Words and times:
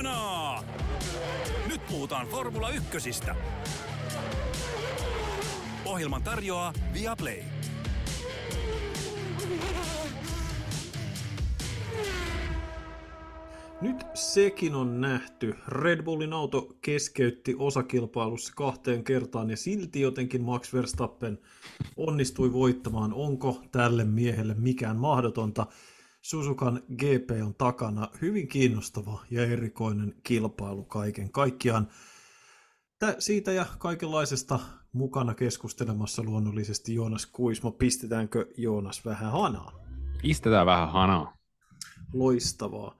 hanaa! 0.00 0.64
Nyt 1.68 1.86
puhutaan 1.86 2.26
Formula 2.26 2.70
Ykkösistä. 2.70 3.36
Ohjelman 5.84 6.22
tarjoaa 6.22 6.72
Viaplay. 6.94 7.42
Nyt 13.80 13.96
sekin 14.14 14.74
on 14.74 15.00
nähty. 15.00 15.54
Red 15.68 16.02
Bullin 16.02 16.32
auto 16.32 16.76
keskeytti 16.80 17.54
osakilpailussa 17.58 18.52
kahteen 18.56 19.04
kertaan 19.04 19.50
ja 19.50 19.56
silti 19.56 20.00
jotenkin 20.00 20.42
Max 20.42 20.72
Verstappen 20.72 21.38
onnistui 21.96 22.52
voittamaan. 22.52 23.14
Onko 23.14 23.62
tälle 23.72 24.04
miehelle 24.04 24.54
mikään 24.54 24.96
mahdotonta? 24.96 25.66
Susukan 26.30 26.82
GP 26.96 27.30
on 27.44 27.54
takana. 27.54 28.08
Hyvin 28.22 28.48
kiinnostava 28.48 29.24
ja 29.30 29.46
erikoinen 29.46 30.14
kilpailu 30.22 30.84
kaiken 30.84 31.32
kaikkiaan. 31.32 31.88
Tä, 32.98 33.16
siitä 33.18 33.52
ja 33.52 33.66
kaikenlaisesta 33.78 34.58
mukana 34.92 35.34
keskustelemassa 35.34 36.22
luonnollisesti 36.22 36.94
Joonas 36.94 37.26
Kuisma. 37.26 37.70
Pistetäänkö 37.70 38.46
Joonas 38.56 39.04
vähän 39.04 39.32
hanaa? 39.32 39.72
Pistetään 40.22 40.66
vähän 40.66 40.92
hanaa. 40.92 41.36
Loistavaa. 42.12 42.98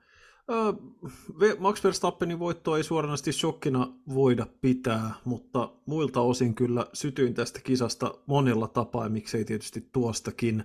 Max 1.58 1.84
Verstappenin 1.84 2.38
voittoa 2.38 2.76
ei 2.76 2.84
suoranaisesti 2.84 3.32
shokkina 3.32 3.92
voida 4.14 4.46
pitää, 4.60 5.10
mutta 5.24 5.72
muilta 5.86 6.20
osin 6.20 6.54
kyllä 6.54 6.86
sytyin 6.92 7.34
tästä 7.34 7.60
kisasta 7.60 8.14
monella 8.26 8.68
tapaa, 8.68 9.08
miksei 9.08 9.44
tietysti 9.44 9.88
tuostakin. 9.92 10.64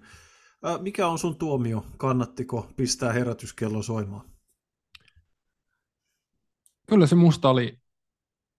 Mikä 0.82 1.08
on 1.08 1.20
sun 1.20 1.36
tuomio? 1.36 1.86
Kannattiko 1.98 2.68
pistää 2.78 3.14
herätyskello 3.14 3.82
soimaan? 3.82 4.22
Kyllä 6.88 7.08
se 7.08 7.16
musta 7.16 7.50
oli 7.50 7.78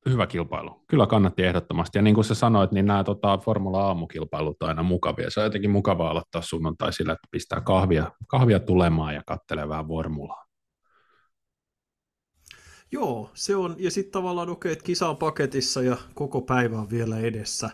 hyvä 0.08 0.26
kilpailu. 0.26 0.84
Kyllä 0.86 1.06
kannatti 1.06 1.42
ehdottomasti. 1.42 1.98
Ja 1.98 2.02
niin 2.02 2.14
kuin 2.14 2.24
sä 2.24 2.34
sanoit, 2.34 2.72
niin 2.72 2.86
nämä 2.86 3.04
tota, 3.04 3.38
Formula-aamukilpailut 3.38 4.62
on 4.62 4.68
aina 4.68 4.82
mukavia. 4.82 5.30
Se 5.30 5.40
on 5.40 5.46
jotenkin 5.46 5.70
mukava 5.70 6.10
aloittaa 6.10 6.42
sunnuntai 6.42 6.92
sillä, 6.92 7.12
että 7.12 7.28
pistää 7.30 7.60
kahvia, 7.60 8.12
kahvia 8.26 8.60
tulemaan 8.60 9.14
ja 9.14 9.22
kattelee 9.26 9.68
vähän 9.68 9.86
formulaa. 9.86 10.46
Joo, 12.92 13.30
se 13.34 13.56
on, 13.56 13.76
ja 13.78 13.90
sitten 13.90 14.12
tavallaan 14.12 14.48
okei, 14.48 14.68
okay, 14.68 14.72
että 14.72 14.84
kisa 14.84 15.08
on 15.08 15.16
paketissa 15.16 15.82
ja 15.82 15.96
koko 16.14 16.40
päivä 16.40 16.78
on 16.78 16.90
vielä 16.90 17.18
edessä, 17.18 17.70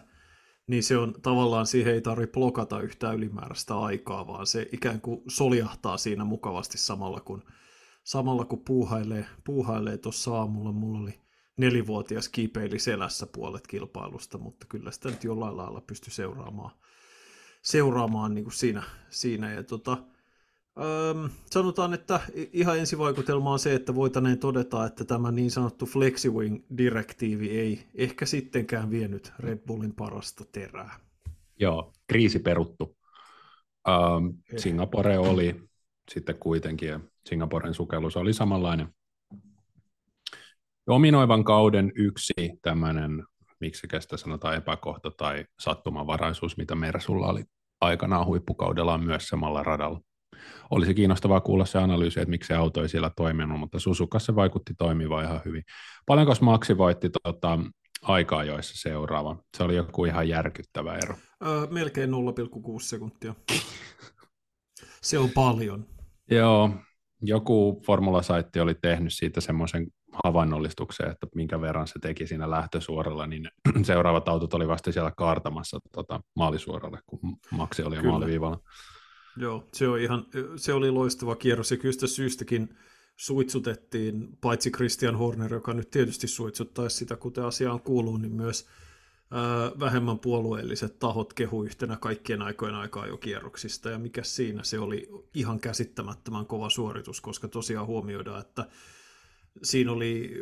niin 0.72 0.82
se 0.82 0.96
on 0.96 1.14
tavallaan, 1.22 1.66
siihen 1.66 1.94
ei 1.94 2.00
tarvitse 2.00 2.32
blokata 2.32 2.80
yhtään 2.80 3.16
ylimääräistä 3.16 3.78
aikaa, 3.78 4.26
vaan 4.26 4.46
se 4.46 4.68
ikään 4.72 5.00
kuin 5.00 5.22
soljahtaa 5.28 5.96
siinä 5.96 6.24
mukavasti 6.24 6.78
samalla 6.78 7.20
kun, 7.20 7.42
samalla 8.04 8.44
kun 8.44 8.64
puuhailee, 8.64 9.26
puuhailee 9.44 9.98
tuossa 9.98 10.34
aamulla. 10.34 10.72
Mulla 10.72 10.98
oli 10.98 11.20
nelivuotias 11.56 12.28
kiipeili 12.28 12.78
selässä 12.78 13.26
puolet 13.26 13.66
kilpailusta, 13.66 14.38
mutta 14.38 14.66
kyllä 14.68 14.90
sitä 14.90 15.08
nyt 15.08 15.24
jollain 15.24 15.56
lailla 15.56 15.80
pystyi 15.80 16.12
seuraamaan, 16.12 16.70
seuraamaan 17.62 18.34
niin 18.34 18.44
kuin 18.44 18.54
siinä, 18.54 18.82
siinä. 19.10 19.52
Ja 19.52 19.62
tota, 19.62 19.98
Öm, 20.78 21.30
sanotaan, 21.50 21.94
että 21.94 22.20
ihan 22.52 22.78
ensivaikutelma 22.78 23.52
on 23.52 23.58
se, 23.58 23.74
että 23.74 23.94
voitaneen 23.94 24.38
todeta, 24.38 24.86
että 24.86 25.04
tämä 25.04 25.32
niin 25.32 25.50
sanottu 25.50 25.86
FlexiWing-direktiivi 25.86 27.50
ei 27.50 27.86
ehkä 27.94 28.26
sittenkään 28.26 28.90
vienyt 28.90 29.32
Red 29.38 29.58
Bullin 29.66 29.94
parasta 29.94 30.44
terää. 30.52 31.00
Joo, 31.60 31.92
kriisi 32.06 32.38
peruttu. 32.38 32.96
Ähm, 33.88 34.26
Singapore 34.56 35.18
oli 35.18 35.62
sitten 36.10 36.38
kuitenkin, 36.38 36.88
ja 36.88 37.00
Singaporen 37.28 37.74
sukellus 37.74 38.16
oli 38.16 38.32
samanlainen. 38.32 38.88
Ominoivan 40.86 41.44
kauden 41.44 41.92
yksi 41.94 42.32
tämmöinen, 42.62 43.24
miksi 43.60 43.88
kestä 43.88 44.16
sanotaan 44.16 44.56
epäkohta 44.56 45.10
tai 45.10 45.44
sattumanvaraisuus, 45.60 46.56
mitä 46.56 46.74
Mersulla 46.74 47.26
oli 47.26 47.44
aikanaan 47.80 48.26
huippukaudellaan 48.26 49.04
myös 49.04 49.28
samalla 49.28 49.62
radalla 49.62 50.00
olisi 50.70 50.94
kiinnostavaa 50.94 51.40
kuulla 51.40 51.64
se 51.64 51.78
analyysi, 51.78 52.20
että 52.20 52.30
miksi 52.30 52.48
se 52.48 52.54
auto 52.54 52.82
ei 52.82 52.88
siellä 52.88 53.10
toiminut, 53.16 53.60
mutta 53.60 53.78
Susukassa 53.78 54.26
se 54.26 54.36
vaikutti 54.36 54.74
toimiva 54.78 55.22
ihan 55.22 55.40
hyvin. 55.44 55.62
Paljonko 56.06 56.34
Maxi 56.40 56.78
voitti 56.78 57.10
tota, 57.22 57.58
aikaa 58.02 58.44
joissa 58.44 58.90
seuraava? 58.90 59.36
Se 59.56 59.62
oli 59.62 59.76
joku 59.76 60.04
ihan 60.04 60.28
järkyttävä 60.28 60.96
ero. 60.96 61.14
Öö, 61.46 61.66
melkein 61.70 62.10
0,6 62.10 62.16
sekuntia. 62.80 63.34
se 65.02 65.18
on 65.18 65.30
paljon. 65.30 65.86
Joo, 66.30 66.70
joku 67.22 67.82
Formula-saitti 67.86 68.60
oli 68.60 68.74
tehnyt 68.74 69.12
siitä 69.12 69.40
semmoisen 69.40 69.86
havainnollistuksen, 70.24 71.10
että 71.10 71.26
minkä 71.34 71.60
verran 71.60 71.86
se 71.86 71.98
teki 72.00 72.26
siinä 72.26 72.50
lähtösuoralla, 72.50 73.26
niin 73.26 73.48
seuraavat 73.82 74.28
autot 74.28 74.54
oli 74.54 74.68
vasta 74.68 74.92
siellä 74.92 75.12
kaartamassa 75.16 75.78
tota, 75.92 76.20
maalisuoralle, 76.36 76.98
kun 77.06 77.20
Maxi 77.50 77.82
oli 77.82 77.96
jo 77.96 78.02
maaliviivalla. 78.02 78.58
Joo, 79.36 79.68
se, 79.72 79.88
on 79.88 80.00
ihan, 80.00 80.26
se 80.56 80.72
oli 80.72 80.90
loistava 80.90 81.36
kierros 81.36 81.70
ja 81.70 81.76
kyllä 81.76 81.92
sitä 81.92 82.06
syystäkin 82.06 82.76
suitsutettiin, 83.16 84.38
paitsi 84.40 84.70
Christian 84.70 85.16
Horner, 85.16 85.54
joka 85.54 85.74
nyt 85.74 85.90
tietysti 85.90 86.28
suitsuttaisi 86.28 86.96
sitä, 86.96 87.16
kuten 87.16 87.44
asiaan 87.44 87.80
kuuluu, 87.80 88.16
niin 88.16 88.32
myös 88.32 88.66
ää, 89.30 89.70
vähemmän 89.80 90.18
puolueelliset 90.18 90.98
tahot 90.98 91.32
kehu 91.32 91.64
yhtenä 91.64 91.96
kaikkien 91.96 92.42
aikojen 92.42 92.74
aikaa 92.74 93.06
jo 93.06 93.16
kierroksista, 93.16 93.90
ja 93.90 93.98
mikä 93.98 94.22
siinä, 94.22 94.64
se 94.64 94.78
oli 94.78 95.08
ihan 95.34 95.60
käsittämättömän 95.60 96.46
kova 96.46 96.70
suoritus, 96.70 97.20
koska 97.20 97.48
tosiaan 97.48 97.86
huomioidaan, 97.86 98.40
että 98.40 98.66
siinä 99.62 99.92
oli 99.92 100.34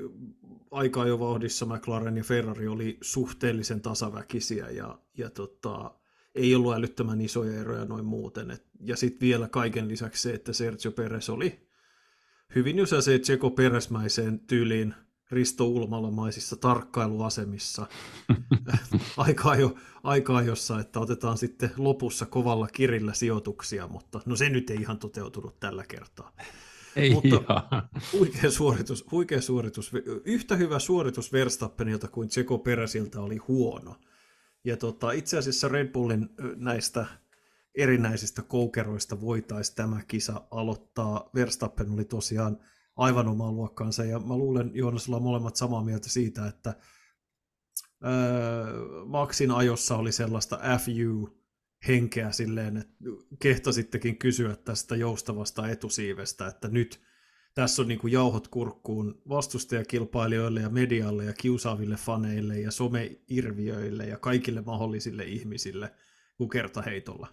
aikaa 0.71 1.07
jo 1.07 1.19
vauhdissa 1.19 1.67
McLaren 1.67 2.17
ja 2.17 2.25
Ferrari 2.25 2.69
oli 2.69 2.99
suhteellisen 3.01 3.81
tasaväkisiä, 3.81 4.71
ja, 4.71 4.99
ja 5.17 5.31
tota, 5.31 5.95
ei 6.35 6.55
ollut 6.55 6.75
älyttömän 6.75 7.21
isoja 7.21 7.61
eroja 7.61 7.85
noin 7.85 8.05
muuten. 8.05 8.51
Et, 8.51 8.67
ja 8.81 8.97
sitten 8.97 9.27
vielä 9.27 9.49
kaiken 9.49 9.89
lisäksi 9.89 10.23
se, 10.23 10.35
että 10.35 10.53
Sergio 10.53 10.93
Perez 10.93 11.29
oli 11.29 11.69
hyvin 12.55 12.77
se 13.01 13.19
Tseko 13.19 13.51
Peresmäiseen 13.51 14.41
tyyliin 14.41 14.95
Risto 15.31 15.67
Ulmalamaisissa 15.67 16.57
tarkkailuasemissa 16.57 17.87
aikaa, 19.17 19.57
jo, 19.57 19.75
aikaa 20.03 20.43
jossa, 20.43 20.81
että 20.81 21.01
otetaan 21.01 21.39
sitten 21.39 21.71
lopussa 21.77 22.27
kovalla 22.27 22.67
kirillä 22.67 23.13
sijoituksia, 23.13 23.89
mutta 23.89 24.21
no 24.27 24.37
se 24.37 24.49
nyt 24.49 24.71
ei 24.71 24.77
ihan 24.77 24.99
toteutunut 24.99 25.61
tällä 25.61 25.85
kertaa. 25.89 26.33
Ei 26.97 27.11
mutta 27.11 27.43
huikea 28.13 28.51
suoritus, 28.51 29.05
huikea 29.11 29.41
suoritus, 29.41 29.93
yhtä 30.25 30.57
hyvä 30.57 30.79
suoritus 30.79 31.33
Verstappenilta 31.33 32.09
kuin 32.09 32.29
Tseko 32.29 32.59
Peresiltä 32.59 33.21
oli 33.21 33.37
huono. 33.37 33.97
Ja 34.65 34.77
tota, 34.77 35.13
itse 35.13 35.39
asiassa 35.39 35.69
Red 35.69 35.89
Bullin 35.89 36.29
näistä 36.57 37.07
erinäisistä 37.75 38.43
koukeroista 38.43 39.21
voitaisiin 39.21 39.77
tämä 39.77 40.01
kisa 40.09 40.47
aloittaa. 40.51 41.31
Verstappen 41.35 41.91
oli 41.91 42.05
tosiaan 42.05 42.59
aivan 42.97 43.29
omaa 43.29 43.53
luokkaansa, 43.53 44.05
ja 44.05 44.19
mä 44.19 44.37
luulen, 44.37 44.71
Joonas, 44.75 45.09
ollaan 45.09 45.23
molemmat 45.23 45.57
samaa 45.57 45.85
mieltä 45.85 46.09
siitä, 46.09 46.47
että 46.47 46.75
ää, 48.03 48.13
Maxin 49.07 49.51
ajossa 49.51 49.97
oli 49.97 50.13
sellaista 50.13 50.61
FU, 50.85 51.41
henkeä 51.89 52.33
silleen, 52.33 52.77
että 52.77 52.95
kehtasittekin 53.39 54.19
kysyä 54.19 54.57
tästä 54.57 54.97
joustavasta 54.97 55.69
etusiivestä, 55.69 56.47
että 56.47 56.69
nyt 56.69 57.01
tässä 57.55 57.83
on 57.83 57.89
niin 57.89 57.99
kuin 57.99 58.13
jauhot 58.13 58.49
kurkkuun 58.49 59.23
vastustajakilpailijoille 59.29 60.61
ja 60.61 60.69
medialle 60.69 61.25
ja 61.25 61.33
kiusaaville 61.33 61.97
faneille 61.97 62.59
ja 62.59 62.71
someirviöille 62.71 64.07
ja 64.07 64.19
kaikille 64.19 64.63
mahdollisille 64.67 65.25
ihmisille 65.25 65.91
kuin 66.37 66.51
kertaheitolla. 66.51 67.29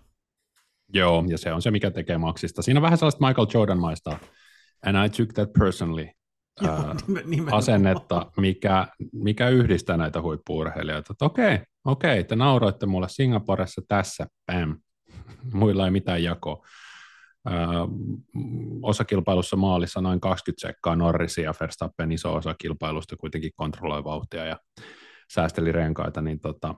Joo, 0.94 1.24
ja 1.28 1.38
se 1.38 1.54
on 1.54 1.62
se, 1.62 1.72
mikä 1.72 1.92
tekee 1.92 2.18
Maxista. 2.18 2.62
Siinä 2.62 2.78
on 2.78 2.82
vähän 2.82 2.98
sellaista 2.98 3.28
Michael 3.28 3.48
Jordan-maista, 3.54 4.20
and 4.86 5.06
I 5.06 5.10
took 5.10 5.34
that 5.34 5.54
personally, 5.60 6.08
Joo, 6.62 6.76
uh, 6.76 7.54
asennetta, 7.54 8.32
mikä, 8.38 8.88
mikä 9.14 9.50
yhdistää 9.50 9.98
näitä 9.98 10.22
huippuurheilijoita. 10.22 11.14
Okei, 11.22 11.60
okei, 11.86 12.12
okay, 12.12 12.24
te 12.24 12.36
nauroitte 12.36 12.86
mulle 12.86 13.10
Singaporessa 13.10 13.82
tässä, 13.88 14.28
bam, 14.46 14.80
muilla 15.54 15.86
ei 15.86 15.92
mitään 15.92 16.24
jakoa 16.24 16.66
osakilpailussa 18.82 19.56
maalissa 19.56 20.02
noin 20.02 20.20
20 20.20 20.68
sekkaa 20.68 20.96
Norrisi 20.96 21.42
ja 21.42 21.54
Verstappen 21.60 22.12
iso 22.12 22.34
osa 22.34 22.56
kilpailusta 22.58 23.18
kuitenkin 23.18 23.52
kontrolloi 23.56 24.04
vauhtia 24.04 24.46
ja 24.46 24.58
säästeli 25.34 25.72
renkaita, 25.72 26.22
niin 26.22 26.40
tota, 26.40 26.76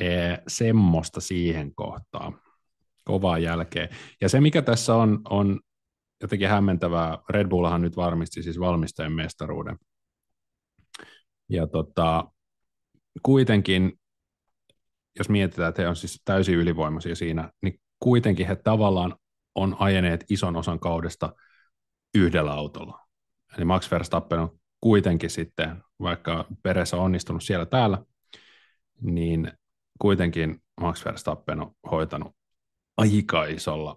e, 0.00 0.08
semmoista 0.48 1.20
siihen 1.20 1.74
kohtaan 1.74 2.40
kovaa 3.04 3.38
jälkeen. 3.38 3.88
Ja 4.20 4.28
se, 4.28 4.40
mikä 4.40 4.62
tässä 4.62 4.94
on, 4.94 5.20
on 5.30 5.60
jotenkin 6.22 6.48
hämmentävää, 6.48 7.18
Red 7.28 7.48
Bullhan 7.48 7.82
nyt 7.82 7.96
varmisti 7.96 8.42
siis 8.42 8.60
valmistajan 8.60 9.12
mestaruuden. 9.12 9.76
Ja 11.48 11.66
tota, 11.66 12.24
kuitenkin, 13.22 13.92
jos 15.18 15.28
mietitään, 15.28 15.68
että 15.68 15.82
he 15.82 15.88
on 15.88 15.96
siis 15.96 16.22
täysin 16.24 16.54
ylivoimaisia 16.54 17.14
siinä, 17.14 17.50
niin 17.62 17.80
kuitenkin 17.98 18.46
he 18.46 18.56
tavallaan 18.56 19.16
on 19.54 19.76
ajeneet 19.78 20.24
ison 20.30 20.56
osan 20.56 20.80
kaudesta 20.80 21.34
yhdellä 22.14 22.52
autolla. 22.52 23.00
Eli 23.56 23.64
Max 23.64 23.90
Verstappen 23.90 24.38
on 24.38 24.58
kuitenkin 24.80 25.30
sitten, 25.30 25.82
vaikka 26.00 26.46
Peres 26.62 26.94
on 26.94 27.00
onnistunut 27.00 27.42
siellä 27.42 27.66
täällä, 27.66 27.98
niin 29.00 29.52
kuitenkin 29.98 30.62
Max 30.80 31.04
Verstappen 31.04 31.60
on 31.60 31.74
hoitanut 31.90 32.36
aika 32.96 33.44
isolla 33.44 33.96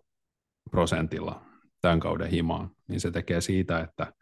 prosentilla 0.72 1.42
tämän 1.81 2.00
kauden 2.00 2.30
himaan, 2.30 2.72
niin 2.88 3.00
se 3.00 3.12
tekee 3.12 3.42
siitä, 3.42 3.80
että 3.80 4.13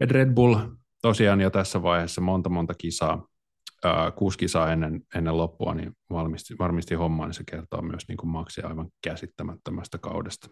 Red 0.00 0.34
Bull 0.34 0.56
tosiaan 1.02 1.40
jo 1.40 1.50
tässä 1.50 1.82
vaiheessa 1.82 2.20
monta 2.20 2.48
monta 2.48 2.74
kisaa, 2.74 3.26
ää, 3.84 4.10
kuusi 4.10 4.38
kisaa 4.38 4.72
ennen, 4.72 5.06
ennen 5.14 5.36
loppua, 5.36 5.74
niin 5.74 5.96
valmisti, 6.10 6.54
varmisti 6.58 6.94
hommaa, 6.94 7.26
niin 7.26 7.34
se 7.34 7.44
kertoo 7.50 7.82
myös 7.82 8.08
niin 8.08 8.16
kuin 8.16 8.30
Maxia 8.30 8.66
aivan 8.66 8.88
käsittämättömästä 9.02 9.98
kaudesta. 9.98 10.48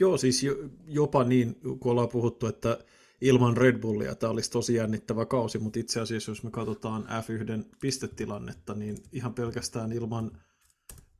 Joo, 0.00 0.16
siis 0.16 0.46
jopa 0.86 1.24
niin, 1.24 1.54
kun 1.80 1.90
ollaan 1.92 2.08
puhuttu, 2.08 2.46
että 2.46 2.78
ilman 3.20 3.56
Red 3.56 3.78
Bullia 3.78 4.14
tämä 4.14 4.30
olisi 4.30 4.50
tosi 4.50 4.74
jännittävä 4.74 5.26
kausi, 5.26 5.58
mutta 5.58 5.78
itse 5.78 6.00
asiassa 6.00 6.30
jos 6.30 6.42
me 6.42 6.50
katsotaan 6.50 7.02
F1 7.02 7.76
pistetilannetta, 7.80 8.74
niin 8.74 8.96
ihan 9.12 9.34
pelkästään 9.34 9.92
ilman 9.92 10.30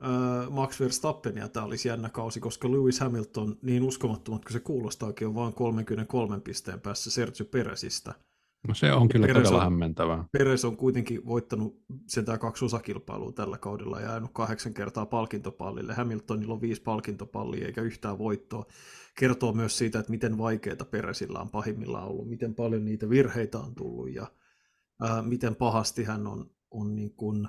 äh, 0.04 0.50
Max 0.50 0.80
Verstappenia 0.80 1.48
tämä 1.48 1.66
olisi 1.66 1.88
jännä 1.88 2.08
kausi, 2.08 2.40
koska 2.40 2.72
Lewis 2.72 3.00
Hamilton, 3.00 3.56
niin 3.62 3.82
uskomattomat 3.82 4.44
kuin 4.44 4.52
se 4.52 4.60
kuulostaakin, 4.60 5.28
on 5.28 5.34
vain 5.34 5.54
33 5.54 6.40
pisteen 6.40 6.80
päässä 6.80 7.10
Sergio 7.10 7.46
Peresistä. 7.46 8.14
No 8.68 8.74
se 8.74 8.92
on 8.92 9.08
kyllä 9.08 9.26
Peres 9.26 9.42
todella 9.42 9.58
on, 9.58 9.64
hämmentävää. 9.64 10.24
Peres 10.32 10.64
on 10.64 10.76
kuitenkin 10.76 11.26
voittanut 11.26 11.82
sentään 12.06 12.38
kaksi 12.38 12.64
osakilpailua 12.64 13.32
tällä 13.32 13.58
kaudella 13.58 14.00
ja 14.00 14.08
jäänyt 14.08 14.30
kahdeksan 14.32 14.74
kertaa 14.74 15.06
palkintopallille. 15.06 15.94
Hamiltonilla 15.94 16.54
on 16.54 16.60
viisi 16.60 16.82
palkintopallia 16.82 17.66
eikä 17.66 17.82
yhtään 17.82 18.18
voittoa. 18.18 18.66
Kertoo 19.18 19.52
myös 19.52 19.78
siitä, 19.78 19.98
että 19.98 20.10
miten 20.10 20.38
vaikeita 20.38 20.84
Peresillä 20.84 21.38
on 21.38 21.50
pahimmillaan 21.50 22.08
ollut, 22.08 22.28
miten 22.28 22.54
paljon 22.54 22.84
niitä 22.84 23.10
virheitä 23.10 23.58
on 23.58 23.74
tullut 23.74 24.14
ja 24.14 24.26
ää, 25.02 25.22
miten 25.22 25.56
pahasti 25.56 26.04
hän 26.04 26.26
on, 26.26 26.50
on 26.70 26.94
niin 26.94 27.14
kuin 27.14 27.48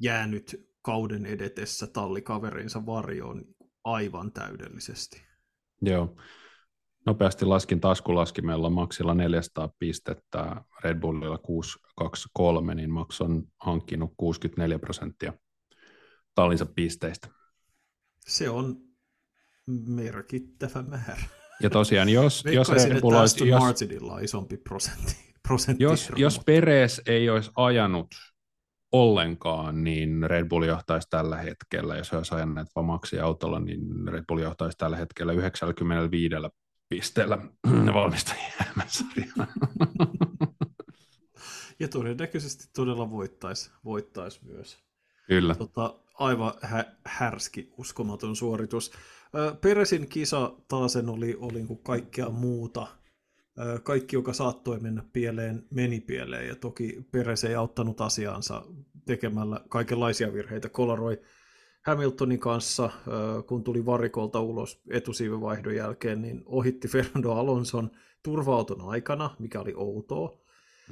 jäänyt 0.00 0.72
kauden 0.82 1.26
edetessä 1.26 1.86
tallikaverinsa 1.86 2.86
varjoon 2.86 3.44
aivan 3.84 4.32
täydellisesti. 4.32 5.22
Joo. 5.82 6.16
Nopeasti 7.06 7.44
laskin 7.44 7.80
taskulaskimella 7.80 8.70
Maxilla 8.70 9.14
400 9.14 9.70
pistettä, 9.78 10.64
Red 10.84 11.00
Bullilla 11.00 11.38
623, 11.38 12.74
niin 12.74 12.90
Max 12.90 13.20
on 13.20 13.44
hankkinut 13.60 14.14
64 14.16 14.78
prosenttia 14.78 15.32
tallinsa 16.34 16.66
pisteistä. 16.66 17.28
Se 18.26 18.50
on 18.50 18.76
merkittävä 19.88 20.82
määrä. 20.82 21.22
Ja 21.62 21.70
tosiaan, 21.70 22.08
jos, 22.08 22.44
jos 22.52 22.68
Red 22.68 23.00
Bull 23.00 23.16
olisi... 23.16 23.48
Jos, 23.48 23.60
Martinilla 23.60 24.14
on 24.14 24.24
isompi 24.24 24.56
prosentti, 24.56 25.16
prosentti 25.48 25.84
jos, 25.84 26.12
jos 26.16 26.40
Peres 26.46 27.02
ei 27.06 27.30
olisi 27.30 27.50
ajanut 27.56 28.06
ollenkaan, 28.92 29.84
niin 29.84 30.30
Red 30.30 30.48
Bull 30.48 30.64
johtaisi 30.64 31.08
tällä 31.10 31.36
hetkellä, 31.36 31.96
jos 31.96 32.12
olisi 32.12 32.34
ajanut 32.34 32.68
Maxi 32.82 33.18
autolla, 33.18 33.60
niin 33.60 34.08
Red 34.08 34.24
Bull 34.28 34.40
johtaisi 34.40 34.78
tällä 34.78 34.96
hetkellä 34.96 35.32
95 35.32 36.34
pisteellä 36.92 37.38
valmistajien 37.94 38.52
Ja 41.80 41.88
todennäköisesti 41.88 42.64
todella 42.76 43.10
voittaisi, 43.10 43.70
voittaisi 43.84 44.40
myös. 44.44 44.78
Kyllä. 45.26 45.54
Tota, 45.54 45.94
aivan 46.14 46.52
hä- 46.62 46.92
härski, 47.04 47.72
uskomaton 47.76 48.36
suoritus. 48.36 48.92
Peresin 49.60 50.08
kisa 50.08 50.52
taasen 50.68 51.08
oli, 51.08 51.36
oli 51.40 51.64
kuin 51.64 51.82
kaikkea 51.82 52.28
muuta. 52.30 52.86
Kaikki, 53.82 54.16
joka 54.16 54.32
saattoi 54.32 54.80
mennä 54.80 55.04
pieleen, 55.12 55.64
meni 55.70 56.00
pieleen, 56.00 56.48
ja 56.48 56.56
toki 56.56 57.06
Peres 57.12 57.44
ei 57.44 57.54
auttanut 57.54 58.00
asiaansa 58.00 58.62
tekemällä 59.06 59.60
kaikenlaisia 59.68 60.32
virheitä. 60.32 60.68
Kolaroi 60.68 61.20
Hamiltonin 61.86 62.38
kanssa, 62.40 62.90
kun 63.46 63.64
tuli 63.64 63.86
varikolta 63.86 64.40
ulos 64.40 64.82
etusiivivaihdon 64.90 65.74
jälkeen, 65.74 66.22
niin 66.22 66.42
ohitti 66.46 66.88
Fernando 66.88 67.32
Alonson 67.32 67.90
turvauton 68.22 68.80
aikana, 68.80 69.36
mikä 69.38 69.60
oli 69.60 69.74
outoa. 69.76 70.38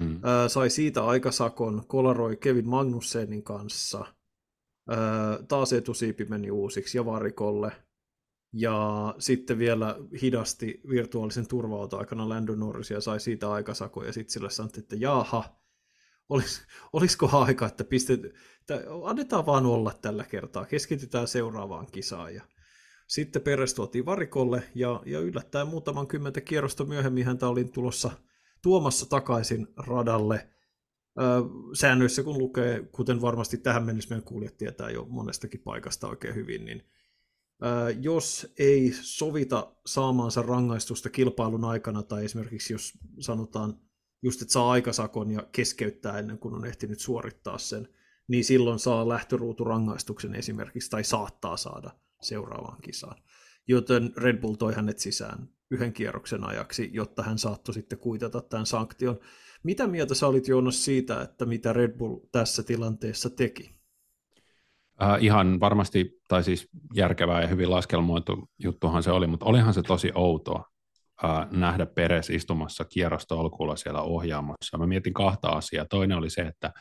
Mm. 0.00 0.20
Sai 0.48 0.70
siitä 0.70 1.04
aikasakon, 1.04 1.82
kolaroi 1.86 2.36
Kevin 2.36 2.68
Magnussenin 2.68 3.42
kanssa. 3.42 4.04
Taas 5.48 5.72
etusiipi 5.72 6.24
meni 6.24 6.50
uusiksi 6.50 6.98
ja 6.98 7.04
varikolle. 7.04 7.72
Ja 8.52 9.14
sitten 9.18 9.58
vielä 9.58 9.96
hidasti 10.22 10.80
virtuaalisen 10.88 11.48
turvauton 11.48 12.00
aikana 12.00 12.28
Lando 12.28 12.54
Norrisia 12.54 13.00
sai 13.00 13.20
siitä 13.20 13.52
aikasako 13.52 14.04
ja 14.04 14.12
sitten 14.12 14.32
sille 14.32 14.50
sanottiin, 14.50 14.82
että 14.82 14.96
jaha, 14.98 15.44
olis, 16.30 16.62
olisiko 16.92 17.28
aika, 17.32 17.66
että 17.66 17.84
pistet, 17.84 18.24
että 18.24 18.82
annetaan 19.04 19.46
vaan 19.46 19.66
olla 19.66 19.92
tällä 20.02 20.24
kertaa, 20.24 20.64
keskitytään 20.64 21.28
seuraavaan 21.28 21.86
kisaan. 21.86 22.34
Ja 22.34 22.42
sitten 23.06 23.42
Peres 23.42 23.74
tuotiin 23.74 24.06
varikolle 24.06 24.62
ja, 24.74 25.02
ja 25.06 25.20
yllättäen 25.20 25.68
muutaman 25.68 26.06
kymmentä 26.06 26.40
kierrosta 26.40 26.84
myöhemmin 26.84 27.26
häntä 27.26 27.48
olin 27.48 27.72
tulossa 27.72 28.10
tuomassa 28.62 29.08
takaisin 29.08 29.66
radalle. 29.76 30.48
Öö, 31.20 31.26
säännöissä 31.74 32.22
kun 32.22 32.38
lukee, 32.38 32.88
kuten 32.92 33.20
varmasti 33.20 33.58
tähän 33.58 33.84
mennessä 33.84 34.10
meidän 34.10 34.24
kuulijat 34.24 34.56
tietää 34.56 34.90
jo 34.90 35.06
monestakin 35.08 35.60
paikasta 35.60 36.08
oikein 36.08 36.34
hyvin, 36.34 36.64
niin 36.64 36.82
öö, 37.64 37.90
jos 38.00 38.52
ei 38.58 38.92
sovita 39.02 39.72
saamaansa 39.86 40.42
rangaistusta 40.42 41.10
kilpailun 41.10 41.64
aikana, 41.64 42.02
tai 42.02 42.24
esimerkiksi 42.24 42.72
jos 42.72 42.92
sanotaan 43.18 43.89
just, 44.22 44.42
että 44.42 44.52
saa 44.52 44.70
aikasakon 44.70 45.30
ja 45.30 45.42
keskeyttää 45.52 46.18
ennen 46.18 46.38
kuin 46.38 46.54
on 46.54 46.66
ehtinyt 46.66 47.00
suorittaa 47.00 47.58
sen, 47.58 47.88
niin 48.28 48.44
silloin 48.44 48.78
saa 48.78 49.08
lähtöruuturangaistuksen 49.08 50.34
esimerkiksi, 50.34 50.90
tai 50.90 51.04
saattaa 51.04 51.56
saada 51.56 51.90
seuraavaan 52.22 52.82
kisaan. 52.82 53.22
Joten 53.68 54.12
Red 54.16 54.40
Bull 54.40 54.54
toi 54.54 54.74
hänet 54.74 54.98
sisään 54.98 55.48
yhden 55.70 55.92
kierroksen 55.92 56.44
ajaksi, 56.44 56.90
jotta 56.92 57.22
hän 57.22 57.38
saattoi 57.38 57.74
sitten 57.74 57.98
kuitata 57.98 58.40
tämän 58.40 58.66
sanktion. 58.66 59.18
Mitä 59.62 59.86
mieltä 59.86 60.14
sä 60.14 60.26
olit 60.26 60.48
Joonas 60.48 60.84
siitä, 60.84 61.22
että 61.22 61.46
mitä 61.46 61.72
Red 61.72 61.98
Bull 61.98 62.16
tässä 62.32 62.62
tilanteessa 62.62 63.30
teki? 63.30 63.80
Äh, 65.02 65.24
ihan 65.24 65.60
varmasti, 65.60 66.20
tai 66.28 66.44
siis 66.44 66.68
järkevää 66.94 67.40
ja 67.40 67.46
hyvin 67.46 67.70
laskelmoitu 67.70 68.50
juttuhan 68.58 69.02
se 69.02 69.10
oli, 69.10 69.26
mutta 69.26 69.46
olihan 69.46 69.74
se 69.74 69.82
tosi 69.82 70.10
outoa, 70.14 70.64
äh, 71.24 71.50
nähdä 71.50 71.86
Peres 71.86 72.30
istumassa 72.30 72.84
kierrostolkulla 72.84 73.76
siellä 73.76 74.02
ohjaamassa. 74.02 74.78
Mä 74.78 74.86
mietin 74.86 75.12
kahta 75.12 75.48
asiaa. 75.48 75.84
Toinen 75.84 76.18
oli 76.18 76.30
se, 76.30 76.42
että 76.42 76.72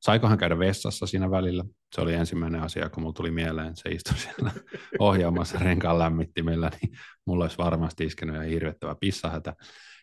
saikohan 0.00 0.38
käydä 0.38 0.58
vessassa 0.58 1.06
siinä 1.06 1.30
välillä. 1.30 1.64
Se 1.94 2.00
oli 2.00 2.14
ensimmäinen 2.14 2.62
asia, 2.62 2.88
kun 2.88 3.02
mulla 3.02 3.12
tuli 3.12 3.30
mieleen. 3.30 3.76
Se 3.76 3.88
istui 3.88 4.18
siellä 4.18 4.50
ohjaamassa 4.98 5.58
renkaan 5.58 5.98
lämmittimellä, 5.98 6.70
niin 6.82 6.98
mulla 7.26 7.44
olisi 7.44 7.58
varmasti 7.58 8.04
iskenyt 8.04 8.34
ihan 8.34 8.46
hirvettävä 8.46 8.96
pissahätä. 9.00 9.54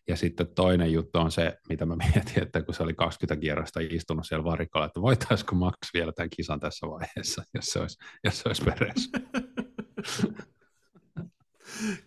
Ja 0.07 0.17
sitten 0.17 0.47
toinen 0.55 0.93
juttu 0.93 1.19
on 1.19 1.31
se, 1.31 1.57
mitä 1.69 1.85
mä 1.85 1.95
mietin, 1.95 2.43
että 2.43 2.61
kun 2.61 2.73
se 2.73 2.83
oli 2.83 2.93
20 2.93 3.41
kierrosta 3.41 3.79
istunut 3.79 4.27
siellä 4.27 4.43
varikolla, 4.43 4.85
että 4.85 5.01
voitaisiko 5.01 5.55
Max 5.55 5.75
vielä 5.93 6.11
tämän 6.11 6.29
kisan 6.29 6.59
tässä 6.59 6.87
vaiheessa, 6.87 7.43
jos 7.53 7.65
se 7.65 7.79
olisi, 7.79 7.97
jos 8.23 8.39
se 8.39 8.49
olisi 8.49 8.63
Peres. 8.63 9.09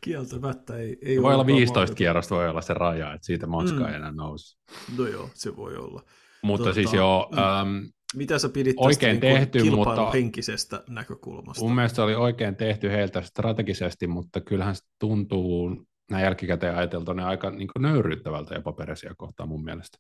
Kieltämättä 0.00 0.76
ei, 0.76 0.98
ei 1.02 1.22
Voi 1.22 1.34
olla 1.34 1.46
15 1.46 1.72
mahdollista. 1.72 1.96
kierrosta, 1.96 2.34
voi 2.34 2.48
olla 2.48 2.60
se 2.60 2.74
raja, 2.74 3.14
että 3.14 3.26
siitä 3.26 3.46
Monska 3.46 3.80
mm. 3.80 3.86
ei 3.86 3.94
enää 3.94 4.12
nousi. 4.12 4.58
No 4.98 5.06
joo, 5.06 5.30
se 5.34 5.56
voi 5.56 5.76
olla. 5.76 6.02
Mutta 6.42 6.64
tuota, 6.64 6.74
siis 6.74 6.92
joo... 6.92 7.30
Ähm, 7.38 7.76
mitä 8.16 8.38
sä 8.38 8.48
pidit 8.48 8.76
oikein 8.78 9.20
tästä 9.20 9.38
niin 9.38 9.50
tehty, 9.50 9.70
mutta 9.70 10.10
henkisestä 10.10 10.84
näkökulmasta? 10.88 11.64
Mun 11.64 11.74
mielestä 11.74 11.96
se 11.96 12.02
oli 12.02 12.14
oikein 12.14 12.56
tehty 12.56 12.90
heiltä 12.90 13.22
strategisesti, 13.22 14.06
mutta 14.06 14.40
kyllähän 14.40 14.76
se 14.76 14.82
tuntuu 14.98 15.86
näin 16.10 16.24
jälkikäteen 16.24 16.76
ajateltuna 16.76 17.28
aika 17.28 17.50
niin 17.50 17.68
nöyryyttävältä 17.78 18.54
jopa 18.54 18.72
peresiä 18.72 19.12
kohtaan 19.16 19.48
mun 19.48 19.64
mielestä. 19.64 19.98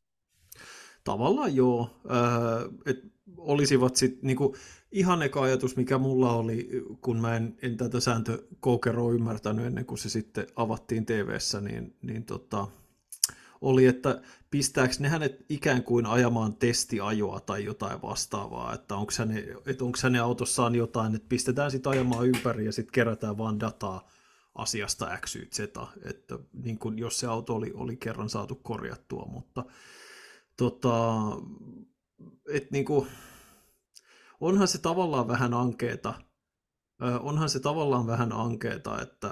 Tavallaan 1.08 1.56
joo, 1.56 1.90
äh, 2.10 2.74
että 2.86 3.06
olisivat 3.36 3.96
sitten 3.96 4.20
niinku, 4.22 4.56
ihan 4.92 5.22
eka 5.22 5.42
ajatus, 5.42 5.76
mikä 5.76 5.98
mulla 5.98 6.32
oli, 6.32 6.84
kun 7.00 7.20
mä 7.20 7.36
en, 7.36 7.56
en 7.62 7.76
tätä 7.76 8.00
sääntökoukeroa 8.00 9.12
ymmärtänyt 9.12 9.66
ennen 9.66 9.86
kuin 9.86 9.98
se 9.98 10.08
sitten 10.08 10.46
avattiin 10.56 11.06
tv 11.06 11.36
niin, 11.60 11.96
niin 12.02 12.24
tota, 12.24 12.66
oli, 13.60 13.86
että 13.86 14.20
pistääkö 14.50 14.94
ne 14.98 15.08
hänet 15.08 15.44
ikään 15.48 15.82
kuin 15.82 16.06
ajamaan 16.06 16.56
testiajoa 16.56 17.40
tai 17.40 17.64
jotain 17.64 18.02
vastaavaa, 18.02 18.74
että 18.74 18.96
onko 18.96 19.12
hänen, 19.18 19.44
että 19.66 19.84
onko 19.84 19.98
hänen 20.02 20.22
autossaan 20.22 20.74
jotain, 20.74 21.14
että 21.14 21.28
pistetään 21.28 21.70
sitten 21.70 21.92
ajamaan 21.92 22.26
ympäri 22.26 22.64
ja 22.64 22.72
sitten 22.72 22.92
kerätään 22.92 23.38
vaan 23.38 23.60
dataa 23.60 24.08
asiasta 24.54 25.18
X, 25.26 25.36
Y, 25.36 25.48
Z, 25.54 25.60
että 26.04 26.38
niin 26.52 26.78
kuin, 26.78 26.98
jos 26.98 27.20
se 27.20 27.26
auto 27.26 27.54
oli, 27.54 27.72
oli 27.74 27.96
kerran 27.96 28.30
saatu 28.30 28.54
korjattua, 28.54 29.28
mutta 29.32 29.64
tota, 30.58 31.22
et 32.48 32.70
niin 32.70 32.84
kuin, 32.84 33.06
onhan 34.40 34.68
se 34.68 34.78
tavallaan 34.78 35.28
vähän 35.28 35.54
ankeeta, 35.54 36.14
onhan 37.20 37.48
se 37.48 37.60
tavallaan 37.60 38.06
vähän 38.06 38.32
ankeeta, 38.32 39.02
että 39.02 39.30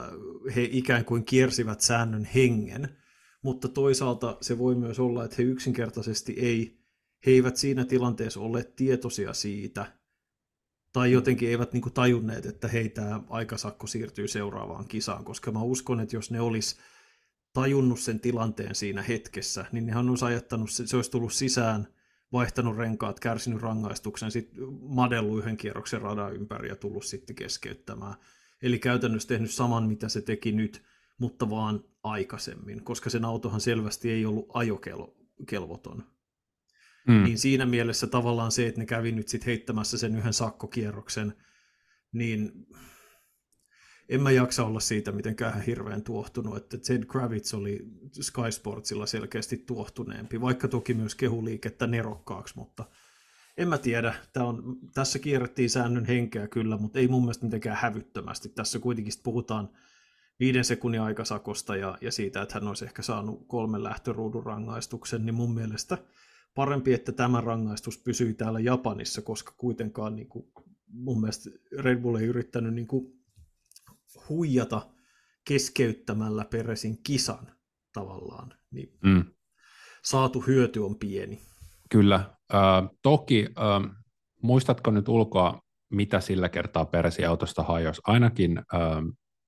he 0.57 0.69
ikään 0.71 1.05
kuin 1.05 1.25
kiersivät 1.25 1.81
säännön 1.81 2.25
hengen, 2.25 2.97
mutta 3.43 3.69
toisaalta 3.69 4.39
se 4.41 4.59
voi 4.59 4.75
myös 4.75 5.01
olla, 5.01 5.25
että 5.25 5.37
he 5.39 5.43
yksinkertaisesti 5.43 6.33
ei, 6.33 6.79
he 7.27 7.31
eivät 7.31 7.57
siinä 7.57 7.85
tilanteessa 7.85 8.41
ole 8.41 8.65
tietoisia 8.77 9.33
siitä, 9.33 9.93
tai 10.93 11.13
jotenkin 11.13 11.49
eivät 11.49 11.73
niin 11.73 11.93
tajunneet, 11.95 12.47
että 12.47 12.69
hei, 12.69 12.89
tämä 12.89 13.21
aikasakko 13.31 13.87
siirtyy 13.87 14.29
seuraavaan 14.29 14.89
kisaan, 14.89 15.25
koska 15.25 15.53
mä 15.53 15.63
uskon, 15.63 16.01
että 16.01 16.17
jos 16.17 16.31
ne 16.31 16.41
olisi 16.41 16.77
tajunnut 17.57 18.01
sen 18.01 18.21
tilanteen 18.21 18.75
siinä 18.75 19.03
hetkessä, 19.03 19.65
niin 19.73 19.87
nehän 19.87 20.09
olisi 20.09 20.25
ajattanut, 20.25 20.71
se 20.71 20.97
olisi 20.97 21.11
tullut 21.11 21.33
sisään, 21.33 21.89
vaihtanut 22.33 22.77
renkaat, 22.77 23.21
kärsinyt 23.21 23.63
rangaistuksen, 23.63 24.31
sitten 24.31 24.65
madellut 24.81 25.39
yhden 25.39 25.57
kierroksen 25.57 26.03
radan 26.03 26.35
ympäri 26.35 26.69
ja 26.69 26.77
tullut 26.77 27.05
sitten 27.05 27.37
keskeyttämään. 27.37 28.15
Eli 28.63 28.79
käytännössä 28.79 29.29
tehnyt 29.29 29.51
saman, 29.51 29.85
mitä 29.85 30.09
se 30.09 30.21
teki 30.21 30.53
nyt, 30.53 30.83
mutta 31.19 31.51
vaan 31.51 31.85
aikaisemmin, 32.03 32.85
koska 32.85 33.11
sen 33.11 33.25
autohan 33.25 33.61
selvästi 33.61 34.11
ei 34.11 34.27
ollut 34.27 34.49
ajokelvoton. 34.55 36.05
Mm. 37.09 37.25
Niin 37.25 37.39
siinä 37.39 37.67
mielessä 37.67 38.07
tavallaan 38.07 38.53
se, 38.53 38.67
että 38.67 38.81
ne 38.81 38.87
kävi 38.87 39.13
nyt 39.13 39.29
sitten 39.29 39.47
heittämässä 39.47 39.99
sen 39.99 40.17
yhden 40.17 40.33
sakkokierroksen, 40.33 41.35
niin 42.13 42.67
en 44.09 44.23
mä 44.23 44.31
jaksa 44.31 44.65
olla 44.65 44.81
siitä 44.81 45.13
mitenkään 45.13 45.63
hirveän 45.63 46.03
tuohtunut, 46.03 46.57
että 46.57 46.79
Ted 46.79 47.05
Kravitz 47.05 47.55
oli 47.55 47.87
Sky 48.13 48.51
Sportsilla 48.51 49.07
selkeästi 49.07 49.57
tuohtuneempi, 49.57 50.41
vaikka 50.41 50.69
toki 50.69 50.95
myös 50.95 51.15
kehuliikettä 51.15 51.87
nerokkaaksi, 51.87 52.57
mutta 52.57 52.85
en 53.57 53.69
mä 53.69 53.79
tiedä. 53.79 54.15
Tämä 54.33 54.47
on, 54.47 54.79
tässä 54.95 55.19
kierrettiin 55.19 55.71
säännön 55.71 56.05
henkeä 56.05 56.49
kyllä, 56.49 56.77
mutta 56.77 56.99
ei 56.99 57.09
mun 57.09 57.23
mielestä 57.23 57.45
mitenkään 57.45 57.77
hävyttömästi. 57.81 58.49
Tässä 58.49 58.79
kuitenkin 58.79 59.13
puhutaan 59.23 59.69
viiden 60.41 60.65
sekunnin 60.65 61.01
aikasakosta 61.01 61.77
ja, 61.77 61.99
ja 62.01 62.13
siitä, 62.13 62.43
että 62.43 62.55
hän 62.55 62.69
olisi 62.69 62.85
ehkä 62.85 63.03
saanut 63.03 63.45
kolmen 63.47 63.83
lähtöruudun 63.83 64.47
rangaistuksen, 64.47 65.27
niin 65.27 65.35
mun 65.35 65.55
mielestä 65.55 65.99
parempi, 66.55 66.95
että 66.95 67.13
tämä 67.13 67.41
rangaistus 67.41 67.99
pysyy 67.99 68.35
täällä 68.35 68.61
Japanissa, 68.61 69.23
koska 69.23 69.55
kuitenkaan 69.57 70.17
niin 70.17 70.29
kuin, 70.29 70.47
mun 70.89 71.21
mielestä 71.21 71.51
Red 71.79 72.01
Bull 72.01 72.17
ei 72.17 72.27
yrittänyt 72.27 72.75
niin 72.75 72.87
kuin, 72.87 73.16
huijata 74.29 74.87
keskeyttämällä 75.45 76.45
Peresin 76.45 77.03
kisan 77.03 77.53
tavallaan, 77.93 78.55
niin 78.71 78.99
mm. 79.03 79.25
saatu 80.05 80.41
hyöty 80.41 80.81
on 80.81 80.99
pieni. 80.99 81.41
Kyllä. 81.91 82.37
Äh, 82.55 82.91
toki 83.03 83.47
äh, 83.59 83.97
muistatko 84.43 84.91
nyt 84.91 85.09
ulkoa, 85.09 85.61
mitä 85.91 86.21
sillä 86.21 86.49
kertaa 86.49 86.85
Peresin 86.85 87.29
autosta 87.29 87.63
hajosi? 87.63 88.01
Ainakin 88.07 88.59
äh, 88.59 88.65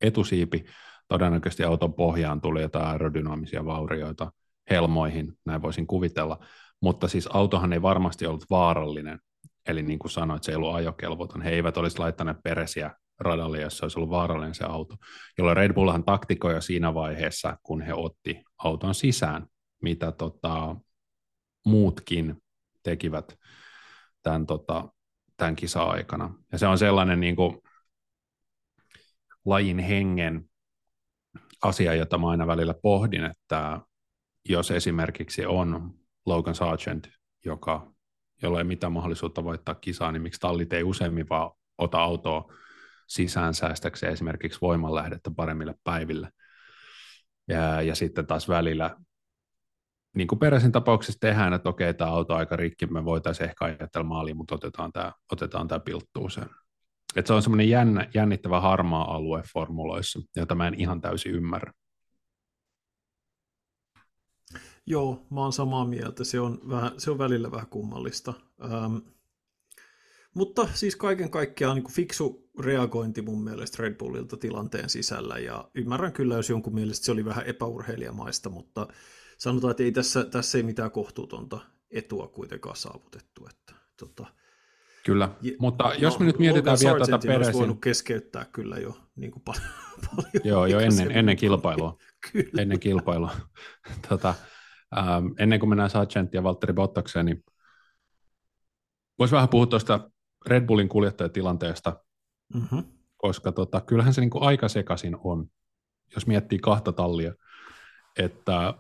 etusiipi, 0.01 0.65
todennäköisesti 1.09 1.65
auton 1.65 1.95
pohjaan 1.95 2.41
tuli 2.41 2.63
jotain 2.63 2.87
aerodynaamisia 2.87 3.65
vaurioita 3.65 4.33
helmoihin, 4.71 5.33
näin 5.45 5.63
voisin 5.63 5.87
kuvitella, 5.87 6.39
mutta 6.81 7.09
siis 7.09 7.27
autohan 7.27 7.73
ei 7.73 7.83
varmasti 7.83 8.27
ollut 8.27 8.45
vaarallinen, 8.51 9.21
eli 9.69 9.83
niin 9.83 9.99
kuin 9.99 10.11
sanoit, 10.11 10.43
se 10.43 10.53
ei 10.53 10.57
ollut 10.57 10.75
ajokelvoton. 10.75 11.43
He 11.43 11.51
eivät 11.51 11.77
olisi 11.77 11.99
laittaneet 11.99 12.37
peresiä 12.45 12.91
radalle, 13.19 13.61
jos 13.61 13.79
se 13.79 13.85
olisi 13.85 13.99
ollut 13.99 14.11
vaarallinen 14.11 14.55
se 14.55 14.65
auto, 14.65 14.97
jolloin 15.39 15.57
Red 15.57 15.73
Bullhan 15.73 16.05
taktikoi 16.05 16.55
jo 16.55 16.61
siinä 16.61 16.95
vaiheessa, 16.95 17.59
kun 17.63 17.83
he 17.83 17.95
otti 17.95 18.43
auton 18.59 18.95
sisään, 18.95 19.47
mitä 19.83 20.13
tota, 20.13 20.77
muutkin 21.67 22.43
tekivät 22.83 23.39
tämän, 24.23 24.47
tota, 24.47 24.89
tämän 25.37 25.57
kisa-aikana. 25.57 26.35
Ja 26.53 26.59
se 26.59 26.67
on 26.67 26.79
sellainen 26.79 27.21
niin 27.21 27.37
kuin, 27.37 27.63
lajin 29.45 29.79
hengen 29.79 30.51
asia, 31.63 31.95
jota 31.95 32.19
mä 32.19 32.29
aina 32.29 32.47
välillä 32.47 32.75
pohdin, 32.83 33.25
että 33.25 33.81
jos 34.49 34.71
esimerkiksi 34.71 35.47
on 35.47 35.95
Logan 36.27 36.55
Sargent, 36.55 37.09
joka, 37.45 37.93
jolla 38.43 38.59
ei 38.59 38.65
mitään 38.65 38.93
mahdollisuutta 38.93 39.45
voittaa 39.45 39.75
kisaa, 39.75 40.13
niin 40.13 40.23
miksi 40.23 40.41
tallit 40.41 40.73
ei 40.73 40.83
useimmin 40.83 41.29
vaan 41.29 41.51
ota 41.79 42.01
autoa 42.01 42.53
sisään 43.09 43.55
säästäkseen 43.55 44.13
esimerkiksi 44.13 44.61
voimanlähdettä 44.61 45.31
paremmille 45.37 45.75
päiville. 45.85 46.31
Ja, 47.49 47.83
ja 47.83 47.95
sitten 47.95 48.27
taas 48.27 48.49
välillä, 48.49 48.97
niin 50.17 50.29
kuin 50.29 50.39
peräisin 50.39 50.73
tapauksessa 50.73 51.21
tehdään, 51.21 51.53
että 51.53 51.69
okei, 51.69 51.95
tämä 51.95 52.11
auto 52.11 52.35
aika 52.35 52.57
rikki, 52.57 52.87
me 52.87 53.05
voitaisiin 53.05 53.49
ehkä 53.49 53.65
ajatella 53.65 54.09
maaliin, 54.09 54.37
mutta 54.37 54.55
otetaan 54.55 54.93
tämä, 54.93 55.13
otetaan 55.33 55.69
tämä 55.69 55.81
pilttuuseen. 55.81 56.49
Et 57.17 57.27
se 57.27 57.33
on 57.33 57.43
semmoinen 57.43 57.69
jännä, 57.69 58.09
jännittävä 58.15 58.61
harmaa 58.61 59.15
alue 59.15 59.43
formuloissa, 59.53 60.21
jota 60.37 60.55
mä 60.55 60.69
en 60.69 60.75
ihan 60.75 61.01
täysin 61.01 61.33
ymmärrä. 61.33 61.73
Joo, 64.87 65.27
mä 65.31 65.41
oon 65.41 65.53
samaa 65.53 65.85
mieltä. 65.85 66.25
Se 66.25 66.41
on, 66.41 66.61
vähän, 66.69 66.93
se 66.99 67.11
on 67.11 67.19
välillä 67.19 67.51
vähän 67.51 67.67
kummallista. 67.67 68.35
Ähm, 68.65 68.97
mutta 70.39 70.69
siis 70.75 70.97
kaiken 70.97 71.31
kaikkiaan 71.31 71.77
niin 71.77 71.93
fiksu 71.93 72.51
reagointi 72.61 73.23
mun 73.23 73.45
mielestä 73.45 73.83
Red 73.83 73.95
Bullilta 73.95 74.37
tilanteen 74.37 74.91
sisällä, 74.91 75.39
ja 75.39 75.71
ymmärrän 75.75 76.13
kyllä, 76.13 76.35
jos 76.35 76.51
jonkun 76.51 76.75
mielestä 76.75 77.07
se 77.07 77.13
oli 77.13 77.25
vähän 77.25 77.47
epäurheilijamaista, 77.47 78.51
mutta 78.51 78.89
sanotaan, 79.39 79.71
että 79.71 79.83
ei 79.83 79.93
tässä, 79.93 80.25
tässä 80.25 80.59
ei 80.59 80.63
mitään 80.63 80.91
kohtuutonta 80.91 81.61
etua 81.91 82.29
kuitenkaan 82.29 82.77
saavutettu. 82.77 83.47
Että, 83.51 83.73
tota, 83.97 84.27
Kyllä, 85.05 85.29
ja, 85.43 85.53
mutta 85.59 85.85
no, 85.85 85.93
jos 85.93 86.19
me 86.19 86.27
nyt 86.27 86.39
mietitään 86.39 86.79
vielä 86.81 87.07
tätä 87.07 87.27
Peresin... 87.27 87.55
voinut 87.55 87.81
keskeyttää 87.81 88.47
kyllä 88.53 88.77
jo 88.79 88.97
niin 89.17 89.31
kuin 89.31 89.43
paljon, 89.43 89.69
paljon 90.17 90.45
Joo, 90.45 90.67
jo 90.67 90.81
ennen, 90.81 91.11
ennen 91.11 91.37
kilpailua. 91.37 91.97
Kyllä. 92.33 92.63
Ennen 92.63 92.81
kilpailua. 92.81 93.31
tota, 94.09 94.35
ähm, 94.99 95.27
ennen 95.39 95.61
kuin 95.61 95.69
mennään 95.69 95.91
Sargent 95.91 96.35
ja 96.35 96.43
Valtteri 96.43 96.73
Bottakseen, 96.73 97.27
niin 97.27 97.45
voisi 99.19 99.35
vähän 99.35 99.49
puhua 99.49 99.67
tuosta 99.67 100.11
Red 100.47 100.67
Bullin 100.67 100.89
kuljettajatilanteesta, 100.89 102.05
mm-hmm. 102.55 102.85
koska 103.17 103.53
tota, 103.53 103.81
kyllähän 103.81 104.15
se 104.15 104.21
niin 104.21 104.31
kuin 104.31 104.45
aika 104.45 104.69
sekaisin 104.69 105.17
on, 105.25 105.47
jos 106.15 106.27
miettii 106.27 106.59
kahta 106.59 106.93
tallia, 106.93 107.35
että 108.19 108.75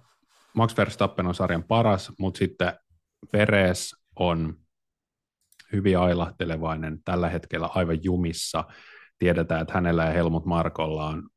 Max 0.54 0.76
Verstappen 0.76 1.26
on 1.26 1.34
sarjan 1.34 1.64
paras, 1.64 2.12
mutta 2.18 2.38
sitten 2.38 2.72
Perez 3.32 3.92
on 4.16 4.54
hyvin 5.72 5.98
ailahtelevainen, 5.98 7.02
tällä 7.04 7.28
hetkellä 7.28 7.68
aivan 7.74 8.04
jumissa. 8.04 8.64
Tiedetään, 9.18 9.60
että 9.60 9.74
hänellä 9.74 10.04
ja 10.04 10.10
Helmut 10.10 10.46
Markolla 10.46 11.06
on 11.06 11.28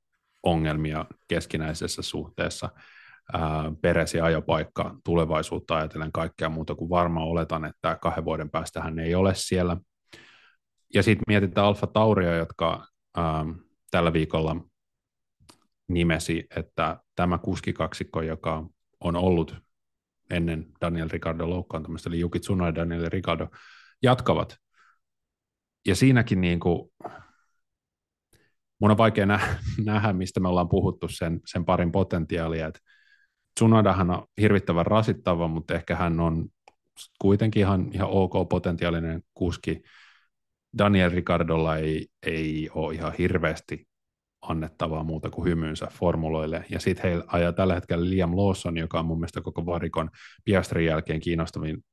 ongelmia 0.44 1.06
keskinäisessä 1.28 2.02
suhteessa. 2.02 2.70
Peresi 3.82 4.22
ajopaikka 4.22 4.96
tulevaisuutta 5.06 5.76
ajatellen 5.76 6.12
kaikkea 6.12 6.50
muuta 6.50 6.76
kuin 6.76 6.90
varmaan 6.90 7.28
oletan, 7.28 7.66
että 7.66 7.98
kahden 8.02 8.26
vuoden 8.26 8.50
päästä 8.50 8.82
hän 8.82 9.00
ei 9.00 9.16
ole 9.16 9.34
siellä. 9.36 9.78
Ja 10.94 11.04
sitten 11.04 11.24
mietitään 11.28 11.68
Alfa 11.68 11.88
Tauria, 11.88 12.36
jotka 12.36 12.88
ää, 13.18 13.46
tällä 13.92 14.14
viikolla 14.14 14.56
nimesi, 15.88 16.48
että 16.56 17.00
tämä 17.16 17.38
kuskikaksikko, 17.38 18.22
joka 18.22 18.66
on 19.00 19.16
ollut 19.16 19.56
ennen 20.30 20.68
Daniel 20.82 21.10
Ricardo 21.12 21.50
loukkaantumista, 21.50 22.10
eli 22.10 22.20
Juki 22.20 22.40
Tsunoda 22.40 22.70
ja 22.70 22.76
Daniel 22.76 23.10
Ricardo, 23.10 23.48
jatkavat. 24.04 24.58
Ja 25.88 25.96
siinäkin 25.96 26.42
niin 26.42 26.60
kuin, 26.60 26.92
mun 28.80 28.92
on 28.92 28.98
vaikea 28.98 29.26
nä- 29.26 29.58
nähdä, 29.86 30.14
mistä 30.14 30.40
me 30.40 30.48
ollaan 30.48 30.70
puhuttu 30.70 31.08
sen, 31.08 31.40
sen 31.46 31.66
parin 31.66 31.92
potentiaalia, 31.92 32.68
että 32.68 32.80
Tsunodahan 33.56 34.10
on 34.10 34.28
hirvittävän 34.42 34.86
rasittava, 34.86 35.48
mutta 35.48 35.74
ehkä 35.74 35.96
hän 35.96 36.20
on 36.20 36.50
kuitenkin 37.22 37.60
ihan, 37.60 37.90
ihan 37.94 38.10
ok 38.10 38.50
potentiaalinen 38.50 39.24
kuski. 39.34 39.82
Daniel 40.78 41.12
Ricardolla 41.12 41.78
ei, 41.78 42.08
ei 42.26 42.70
ole 42.74 42.94
ihan 42.94 43.14
hirveästi 43.18 43.88
annettavaa 44.42 45.04
muuta 45.04 45.30
kuin 45.30 45.46
hymynsä 45.46 45.88
formuloille. 45.92 46.66
Ja 46.70 46.80
sitten 46.80 47.04
heillä 47.04 47.24
ajaa 47.28 47.52
tällä 47.52 47.74
hetkellä 47.74 48.10
Liam 48.10 48.38
Lawson, 48.38 48.78
joka 48.78 49.00
on 49.00 49.06
mun 49.06 49.20
mielestä 49.20 49.42
koko 49.42 49.66
varikon 49.66 50.10
Piastrin 50.46 50.86
jälkeen 50.86 51.20
kiinnostavin 51.20 51.84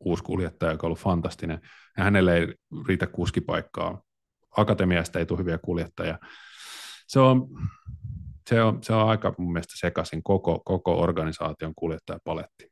uusi 0.00 0.22
kuljettaja, 0.22 0.72
joka 0.72 0.86
on 0.86 0.88
ollut 0.88 0.98
fantastinen. 0.98 1.60
Ja 1.96 2.04
hänelle 2.04 2.36
ei 2.36 2.54
riitä 2.88 3.06
kuskipaikkaa. 3.06 4.02
Akatemiasta 4.56 5.18
ei 5.18 5.26
tule 5.26 5.38
hyviä 5.38 5.58
kuljettajia. 5.58 6.18
Se 7.06 7.20
on, 7.20 7.48
se 8.48 8.62
on, 8.62 8.82
se 8.82 8.92
on 8.92 9.08
aika 9.08 9.34
mun 9.38 9.52
mielestä 9.52 9.74
sekaisin 9.76 10.22
koko, 10.22 10.62
koko 10.64 11.00
organisaation 11.00 11.72
kuljettajapaletti. 11.76 12.67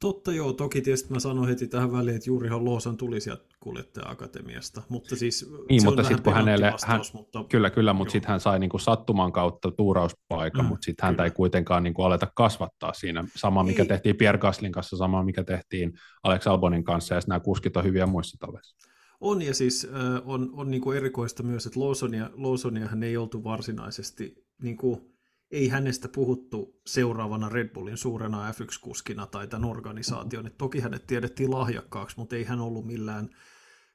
Totta 0.00 0.32
joo, 0.32 0.52
toki 0.52 0.80
tietysti 0.80 1.12
mä 1.12 1.20
sanon 1.20 1.48
heti 1.48 1.68
tähän 1.68 1.92
väliin, 1.92 2.16
että 2.16 2.30
juurihan 2.30 2.64
Loosan 2.64 2.96
tuli 2.96 3.20
sieltä 3.20 3.44
kuljettaja-akatemiasta, 3.60 4.82
mutta 4.88 5.16
siis 5.16 5.50
niin, 5.68 5.84
mutta 5.84 6.02
sitten 6.02 6.22
kun 6.22 6.32
hänelle, 6.32 6.72
vastaus, 6.72 7.12
hän, 7.12 7.20
mutta, 7.20 7.44
kyllä, 7.48 7.70
kyllä, 7.70 7.92
mutta 7.92 8.12
sitten 8.12 8.28
hän 8.28 8.40
sai 8.40 8.58
niinku 8.58 8.78
sattuman 8.78 9.32
kautta 9.32 9.70
tuurauspaikan, 9.70 10.64
mm, 10.64 10.68
mutta 10.68 10.84
sitten 10.84 11.06
häntä 11.06 11.24
ei 11.24 11.30
kuitenkaan 11.30 11.82
niinku 11.82 12.02
aleta 12.02 12.28
kasvattaa 12.34 12.92
siinä. 12.92 13.24
Sama, 13.36 13.64
mikä 13.64 13.82
ei. 13.82 13.88
tehtiin 13.88 14.16
Pierre 14.16 14.38
Gaslin 14.38 14.72
kanssa, 14.72 14.96
sama, 14.96 15.22
mikä 15.22 15.44
tehtiin 15.44 15.92
Alex 16.22 16.46
Albonin 16.46 16.84
kanssa, 16.84 17.14
ja 17.14 17.20
nämä 17.26 17.40
kuskit 17.40 17.76
on 17.76 17.84
hyviä 17.84 18.06
muissa 18.06 18.36
talveissa. 18.40 18.76
On, 19.20 19.42
ja 19.42 19.54
siis 19.54 19.88
äh, 19.94 20.22
on, 20.28 20.50
on 20.52 20.70
niinku 20.70 20.92
erikoista 20.92 21.42
myös, 21.42 21.66
että 21.66 21.80
Lawsonia, 21.80 22.30
Lawsonia 22.34 22.86
hän 22.88 23.02
ei 23.02 23.16
oltu 23.16 23.44
varsinaisesti 23.44 24.44
niinku 24.62 25.17
ei 25.50 25.68
hänestä 25.68 26.08
puhuttu 26.08 26.80
seuraavana 26.86 27.48
Red 27.48 27.68
Bullin 27.68 27.96
suurena 27.96 28.52
F1-kuskina 28.52 29.26
tai 29.26 29.48
tämän 29.48 29.70
organisaation. 29.70 30.46
Et 30.46 30.58
toki 30.58 30.80
hänet 30.80 31.06
tiedettiin 31.06 31.50
lahjakkaaksi, 31.50 32.16
mutta 32.16 32.36
ei 32.36 32.44
hän 32.44 32.60
ollut 32.60 32.86
millään 32.86 33.30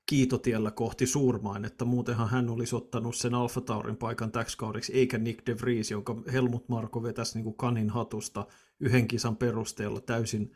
kiitotiellä 0.05 0.71
kohti 0.71 1.05
suurmaan, 1.05 1.65
että 1.65 1.85
muutenhan 1.85 2.29
hän 2.29 2.49
olisi 2.49 2.75
ottanut 2.75 3.15
sen 3.15 3.33
Alfa 3.33 3.61
Taurin 3.61 3.97
paikan 3.97 4.31
täksi 4.31 4.57
kaudeksi, 4.57 4.93
eikä 4.93 5.17
Nick 5.17 5.45
de 5.45 5.55
Vries, 5.61 5.91
jonka 5.91 6.15
Helmut 6.33 6.69
Marko 6.69 7.03
vetäisi 7.03 7.37
niin 7.37 7.43
kuin 7.43 7.57
kanin 7.57 7.89
hatusta 7.89 8.47
yhden 8.79 9.07
kisan 9.07 9.37
perusteella 9.37 10.01
täysin 10.01 10.55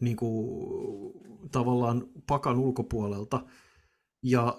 niin 0.00 0.16
kuin, 0.16 0.48
tavallaan 1.52 2.06
pakan 2.26 2.58
ulkopuolelta. 2.58 3.44
Ja 4.22 4.56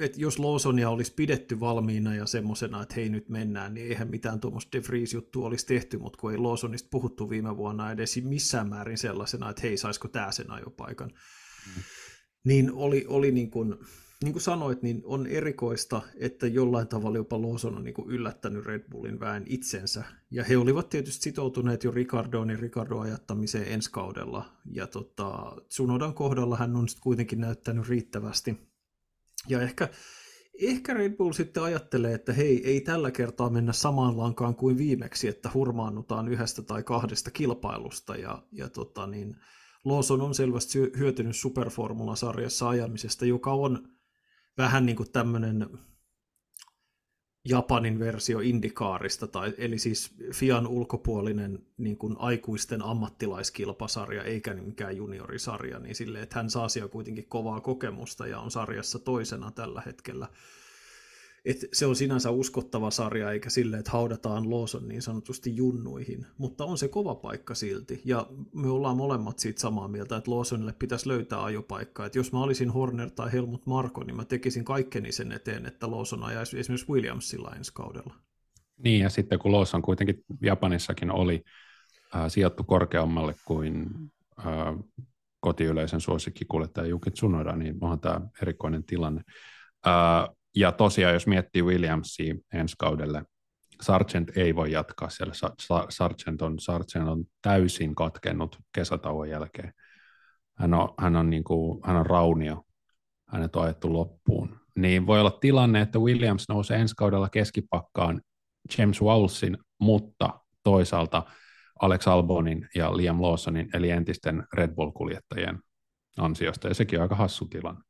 et 0.00 0.18
jos 0.18 0.38
Lawsonia 0.38 0.90
olisi 0.90 1.14
pidetty 1.14 1.60
valmiina 1.60 2.14
ja 2.14 2.26
semmoisena, 2.26 2.82
että 2.82 2.94
hei 2.94 3.08
nyt 3.08 3.28
mennään, 3.28 3.74
niin 3.74 3.86
eihän 3.86 4.10
mitään 4.10 4.40
tuommoista 4.40 4.72
De 4.72 4.82
Vries-juttua 4.88 5.46
olisi 5.46 5.66
tehty, 5.66 5.98
mutta 5.98 6.18
kun 6.18 6.32
ei 6.32 6.38
Lawsonista 6.38 6.88
puhuttu 6.90 7.30
viime 7.30 7.56
vuonna 7.56 7.92
edes 7.92 8.22
missään 8.22 8.68
määrin 8.68 8.98
sellaisena, 8.98 9.50
että 9.50 9.62
hei, 9.62 9.76
saisiko 9.76 10.08
tämä 10.08 10.32
sen 10.32 10.50
ajopaikan. 10.50 11.08
Mm. 11.08 11.82
Niin 12.44 12.72
oli, 12.72 13.04
oli 13.08 13.30
niin 13.30 13.50
kuin, 13.50 13.74
niin 14.24 14.32
kuin 14.32 14.42
sanoit, 14.42 14.82
niin 14.82 15.02
on 15.04 15.26
erikoista, 15.26 16.02
että 16.16 16.46
jollain 16.46 16.88
tavalla 16.88 17.16
jopa 17.16 17.42
Lawson 17.42 17.76
on 17.76 17.84
niin 17.84 17.94
kuin 17.94 18.10
yllättänyt 18.10 18.66
Red 18.66 18.82
Bullin 18.90 19.20
väen 19.20 19.44
itsensä. 19.46 20.04
Ja 20.30 20.44
he 20.44 20.56
olivat 20.56 20.88
tietysti 20.88 21.22
sitoutuneet 21.22 21.84
jo 21.84 21.90
Ricardoon 21.90 22.50
ja 22.50 22.56
Ricardo 22.56 22.98
ajattamiseen 22.98 23.72
ensi 23.72 23.90
kaudella. 23.90 24.52
Ja 24.72 24.86
tota, 24.86 25.56
Tsunodan 25.68 26.14
kohdalla 26.14 26.56
hän 26.56 26.76
on 26.76 26.88
sitten 26.88 27.02
kuitenkin 27.02 27.40
näyttänyt 27.40 27.88
riittävästi. 27.88 28.73
Ja 29.48 29.62
ehkä, 29.62 29.88
ehkä 30.62 30.94
Red 30.94 31.16
Bull 31.16 31.32
sitten 31.32 31.62
ajattelee, 31.62 32.14
että 32.14 32.32
hei, 32.32 32.66
ei 32.66 32.80
tällä 32.80 33.10
kertaa 33.10 33.50
mennä 33.50 33.72
samaan 33.72 34.18
lankaan 34.18 34.54
kuin 34.54 34.78
viimeksi, 34.78 35.28
että 35.28 35.50
hurmaannutaan 35.54 36.28
yhdestä 36.28 36.62
tai 36.62 36.82
kahdesta 36.82 37.30
kilpailusta. 37.30 38.16
Ja, 38.16 38.42
ja 38.52 38.68
tota 38.68 39.06
niin, 39.06 39.36
Lawson 39.84 40.20
on 40.20 40.34
selvästi 40.34 40.78
hyötynyt 40.98 41.36
Superformula-sarjassa 41.36 42.68
ajamisesta, 42.68 43.26
joka 43.26 43.52
on 43.52 43.88
vähän 44.58 44.86
niin 44.86 44.96
kuin 44.96 45.12
tämmöinen 45.12 45.68
Japanin 47.48 47.98
versio 47.98 48.40
Indikaarista, 48.40 49.26
tai, 49.26 49.54
eli 49.58 49.78
siis 49.78 50.14
Fian 50.32 50.66
ulkopuolinen 50.66 51.58
niin 51.78 51.96
kuin 51.96 52.16
aikuisten 52.18 52.82
ammattilaiskilpasarja, 52.82 54.22
eikä 54.22 54.54
mikään 54.54 54.96
juniorisarja, 54.96 55.78
niin 55.78 55.94
sille, 55.94 56.20
että 56.22 56.36
hän 56.36 56.50
saa 56.50 56.68
siellä 56.68 56.88
kuitenkin 56.88 57.28
kovaa 57.28 57.60
kokemusta 57.60 58.26
ja 58.26 58.40
on 58.40 58.50
sarjassa 58.50 58.98
toisena 58.98 59.50
tällä 59.50 59.82
hetkellä 59.86 60.28
et 61.44 61.56
se 61.72 61.86
on 61.86 61.96
sinänsä 61.96 62.30
uskottava 62.30 62.90
sarja, 62.90 63.30
eikä 63.30 63.50
sille, 63.50 63.78
että 63.78 63.90
haudataan 63.90 64.50
Lawson 64.50 64.88
niin 64.88 65.02
sanotusti 65.02 65.56
junnuihin, 65.56 66.26
mutta 66.38 66.64
on 66.64 66.78
se 66.78 66.88
kova 66.88 67.14
paikka 67.14 67.54
silti, 67.54 68.02
ja 68.04 68.26
me 68.54 68.68
ollaan 68.68 68.96
molemmat 68.96 69.38
siitä 69.38 69.60
samaa 69.60 69.88
mieltä, 69.88 70.16
että 70.16 70.30
Lawsonille 70.30 70.74
pitäisi 70.78 71.08
löytää 71.08 71.44
ajopaikka, 71.44 72.06
että 72.06 72.18
jos 72.18 72.32
mä 72.32 72.42
olisin 72.42 72.70
Horner 72.70 73.10
tai 73.10 73.32
Helmut 73.32 73.66
Marko, 73.66 74.04
niin 74.04 74.16
mä 74.16 74.24
tekisin 74.24 74.64
kaikkeni 74.64 75.12
sen 75.12 75.32
eteen, 75.32 75.66
että 75.66 75.90
Lawson 75.90 76.24
ajaisi 76.24 76.58
esimerkiksi 76.58 76.92
Williamsilla 76.92 77.52
ensi 77.56 77.72
kaudella. 77.74 78.14
Niin, 78.78 79.00
ja 79.00 79.10
sitten 79.10 79.38
kun 79.38 79.52
Lawson 79.52 79.82
kuitenkin 79.82 80.24
Japanissakin 80.42 81.10
oli 81.10 81.42
äh, 82.16 82.24
sijoittu 82.28 82.64
korkeammalle 82.64 83.34
kuin 83.44 83.86
äh, 84.38 84.46
kotiyleisen 85.40 86.00
suosikkikuljettaja 86.00 86.86
Juki 86.86 87.10
Tsunoda, 87.10 87.56
niin 87.56 87.76
onhan 87.80 88.00
tämä 88.00 88.20
erikoinen 88.42 88.84
tilanne. 88.84 89.22
Äh, 89.86 90.36
ja 90.56 90.72
tosiaan, 90.72 91.14
jos 91.14 91.26
miettii 91.26 91.62
Williamsia 91.62 92.34
ensi 92.52 92.74
kaudelle, 92.78 93.24
Sargent 93.82 94.36
ei 94.36 94.54
voi 94.56 94.72
jatkaa 94.72 95.10
siellä. 95.10 95.34
Sargent 95.90 96.42
on, 96.42 96.58
Sargent 96.58 97.08
on 97.08 97.24
täysin 97.42 97.94
katkennut 97.94 98.58
kesätauon 98.72 99.28
jälkeen. 99.28 99.72
Hän 100.58 100.74
on, 100.74 100.94
hän 100.98 101.16
on, 101.16 101.30
niin 101.30 101.44
kuin, 101.44 101.80
hän 101.84 101.96
on 101.96 102.06
raunio. 102.06 102.62
Hänet 103.28 103.56
on 103.56 103.64
ajettu 103.64 103.92
loppuun. 103.92 104.60
Niin 104.76 105.06
voi 105.06 105.20
olla 105.20 105.38
tilanne, 105.40 105.80
että 105.80 105.98
Williams 105.98 106.44
nousee 106.48 106.80
ensi 106.80 106.94
kaudella 106.94 107.28
keskipakkaan 107.28 108.20
James 108.78 109.02
Wowlesin, 109.02 109.58
mutta 109.80 110.40
toisaalta 110.62 111.22
Alex 111.80 112.08
Albonin 112.08 112.68
ja 112.74 112.96
Liam 112.96 113.22
Lawsonin, 113.22 113.68
eli 113.74 113.90
entisten 113.90 114.46
Red 114.52 114.74
Bull-kuljettajien 114.74 115.58
ansiosta, 116.18 116.68
ja 116.68 116.74
sekin 116.74 116.98
on 116.98 117.02
aika 117.02 117.14
hassu 117.14 117.44
tilanne. 117.44 117.80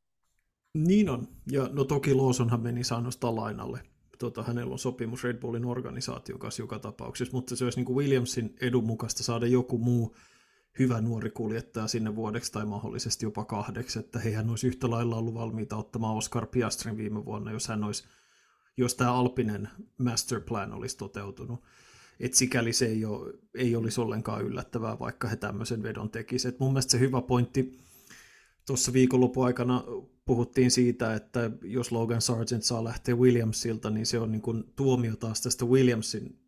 Niin 0.74 1.10
on. 1.10 1.28
Ja 1.50 1.68
no 1.72 1.84
toki 1.84 2.14
Lawsonhan 2.14 2.60
meni 2.60 2.84
saanostaan 2.84 3.36
lainalle. 3.36 3.80
Tota, 4.18 4.42
hänellä 4.42 4.72
on 4.72 4.78
sopimus 4.78 5.24
Red 5.24 5.36
Bullin 5.36 5.64
organisaation 5.64 6.38
kanssa 6.38 6.62
joka 6.62 6.78
tapauksessa, 6.78 7.32
mutta 7.32 7.56
se 7.56 7.64
olisi 7.64 7.78
niin 7.78 7.84
kuin 7.84 7.96
Williamsin 7.96 8.56
edun 8.60 8.84
mukaista 8.84 9.22
saada 9.22 9.46
joku 9.46 9.78
muu 9.78 10.16
hyvä 10.78 11.00
nuori 11.00 11.30
kuljettaja 11.30 11.86
sinne 11.86 12.16
vuodeksi 12.16 12.52
tai 12.52 12.66
mahdollisesti 12.66 13.26
jopa 13.26 13.44
kahdeksi, 13.44 13.98
että 13.98 14.20
hän 14.34 14.50
olisi 14.50 14.66
yhtä 14.66 14.90
lailla 14.90 15.16
ollut 15.16 15.34
valmiita 15.34 15.76
ottamaan 15.76 16.16
Oscar 16.16 16.46
Piastrin 16.46 16.96
viime 16.96 17.24
vuonna, 17.24 17.52
jos 17.52 17.68
hän 17.68 17.84
olisi, 17.84 18.04
jos 18.76 18.94
tämä 18.94 19.12
Alpinen 19.12 19.68
masterplan 19.98 20.72
olisi 20.72 20.96
toteutunut. 20.96 21.62
Et 22.20 22.34
sikäli 22.34 22.72
se 22.72 22.86
ei, 22.86 23.04
ole, 23.04 23.32
ei 23.54 23.76
olisi 23.76 24.00
ollenkaan 24.00 24.42
yllättävää, 24.42 24.98
vaikka 24.98 25.28
he 25.28 25.36
tämmöisen 25.36 25.82
vedon 25.82 26.10
tekisivät. 26.10 26.58
Mun 26.58 26.72
mielestä 26.72 26.90
se 26.90 26.98
hyvä 26.98 27.22
pointti 27.22 27.78
tuossa 28.66 28.92
viikonlopun 28.92 29.46
aikana 29.46 29.84
puhuttiin 30.24 30.70
siitä, 30.70 31.14
että 31.14 31.50
jos 31.62 31.92
Logan 31.92 32.22
Sargent 32.22 32.62
saa 32.62 32.84
lähteä 32.84 33.14
Williamsilta, 33.14 33.90
niin 33.90 34.06
se 34.06 34.18
on 34.18 34.32
niin 34.32 34.42
kuin 34.42 34.64
tuomio 34.76 35.16
taas 35.16 35.40
tästä 35.40 35.64
Williamsin 35.64 36.38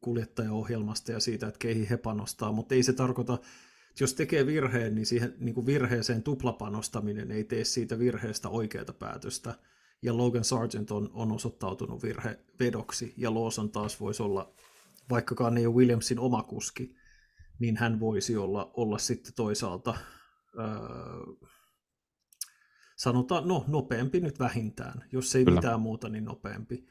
kuljettajaohjelmasta 0.00 1.12
ja 1.12 1.20
siitä, 1.20 1.48
että 1.48 1.58
keihin 1.58 1.88
he 1.88 1.96
panostaa, 1.96 2.52
mutta 2.52 2.74
ei 2.74 2.82
se 2.82 2.92
tarkoita, 2.92 3.34
että 3.34 3.46
jos 4.00 4.14
tekee 4.14 4.46
virheen, 4.46 4.94
niin 4.94 5.06
siihen 5.06 5.34
niin 5.38 5.54
kuin 5.54 5.66
virheeseen 5.66 6.22
tuplapanostaminen 6.22 7.30
ei 7.30 7.44
tee 7.44 7.64
siitä 7.64 7.98
virheestä 7.98 8.48
oikeaa 8.48 8.94
päätöstä. 8.98 9.54
Ja 10.02 10.16
Logan 10.16 10.44
Sargent 10.44 10.90
on, 10.90 11.10
on 11.12 11.32
osoittautunut 11.32 12.02
virhevedoksi, 12.02 13.14
ja 13.16 13.34
Lawson 13.34 13.70
taas 13.70 14.00
voisi 14.00 14.22
olla, 14.22 14.54
vaikkakaan 15.10 15.58
ei 15.58 15.66
ole 15.66 15.74
Williamsin 15.74 16.18
oma 16.18 16.42
kuski, 16.42 16.96
niin 17.58 17.76
hän 17.76 18.00
voisi 18.00 18.36
olla, 18.36 18.70
olla 18.74 18.98
sitten 18.98 19.32
toisaalta 19.34 19.94
öö, 20.58 21.48
sanotaan, 23.00 23.48
no 23.48 23.64
nopeampi 23.68 24.20
nyt 24.20 24.38
vähintään, 24.38 25.04
jos 25.12 25.36
ei 25.36 25.44
Kyllä. 25.44 25.60
mitään 25.60 25.80
muuta, 25.80 26.08
niin 26.08 26.24
nopeampi. 26.24 26.86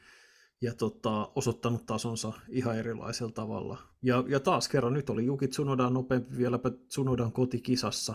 Ja 0.62 0.74
tota, 0.74 1.32
osoittanut 1.34 1.86
tasonsa 1.86 2.32
ihan 2.48 2.78
erilaisella 2.78 3.32
tavalla. 3.32 3.78
Ja, 4.02 4.24
ja 4.28 4.40
taas 4.40 4.68
kerran 4.68 4.92
nyt 4.92 5.10
oli 5.10 5.26
Juki 5.26 5.48
Tsunodan 5.48 5.94
nopeampi 5.94 6.36
vieläpä 6.36 6.70
Tsunodan 6.70 7.32
kotikisassa. 7.32 8.14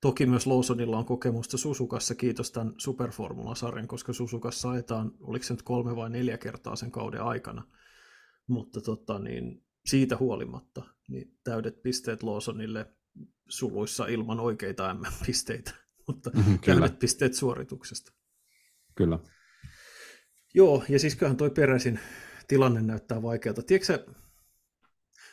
Toki 0.00 0.26
myös 0.26 0.46
Lawsonilla 0.46 0.98
on 0.98 1.04
kokemusta 1.04 1.58
Susukassa, 1.58 2.14
kiitos 2.14 2.50
tämän 2.50 2.74
Superformula-sarjan, 2.78 3.88
koska 3.88 4.12
Susukassa 4.12 4.70
ajetaan, 4.70 5.12
oliko 5.20 5.44
se 5.44 5.54
nyt 5.54 5.62
kolme 5.62 5.96
vai 5.96 6.10
neljä 6.10 6.38
kertaa 6.38 6.76
sen 6.76 6.90
kauden 6.90 7.22
aikana. 7.22 7.62
Mutta 8.46 8.80
tota, 8.80 9.18
niin, 9.18 9.64
siitä 9.86 10.16
huolimatta, 10.16 10.82
niin 11.08 11.36
täydet 11.44 11.82
pisteet 11.82 12.22
Lawsonille 12.22 12.86
suluissa 13.48 14.06
ilman 14.06 14.40
oikeita 14.40 14.94
M-pisteitä 14.94 15.81
mutta 16.06 16.30
mm-hmm, 16.34 16.58
täydet 16.58 16.98
pisteet 16.98 17.34
suorituksesta. 17.34 18.12
Kyllä. 18.94 19.18
Joo, 20.54 20.84
ja 20.88 20.98
siis 20.98 21.16
kyllähän 21.16 21.36
toi 21.36 21.50
peräisin 21.50 22.00
tilanne 22.48 22.82
näyttää 22.82 23.22
vaikealta. 23.22 23.62
Tiedätkö 23.62 24.06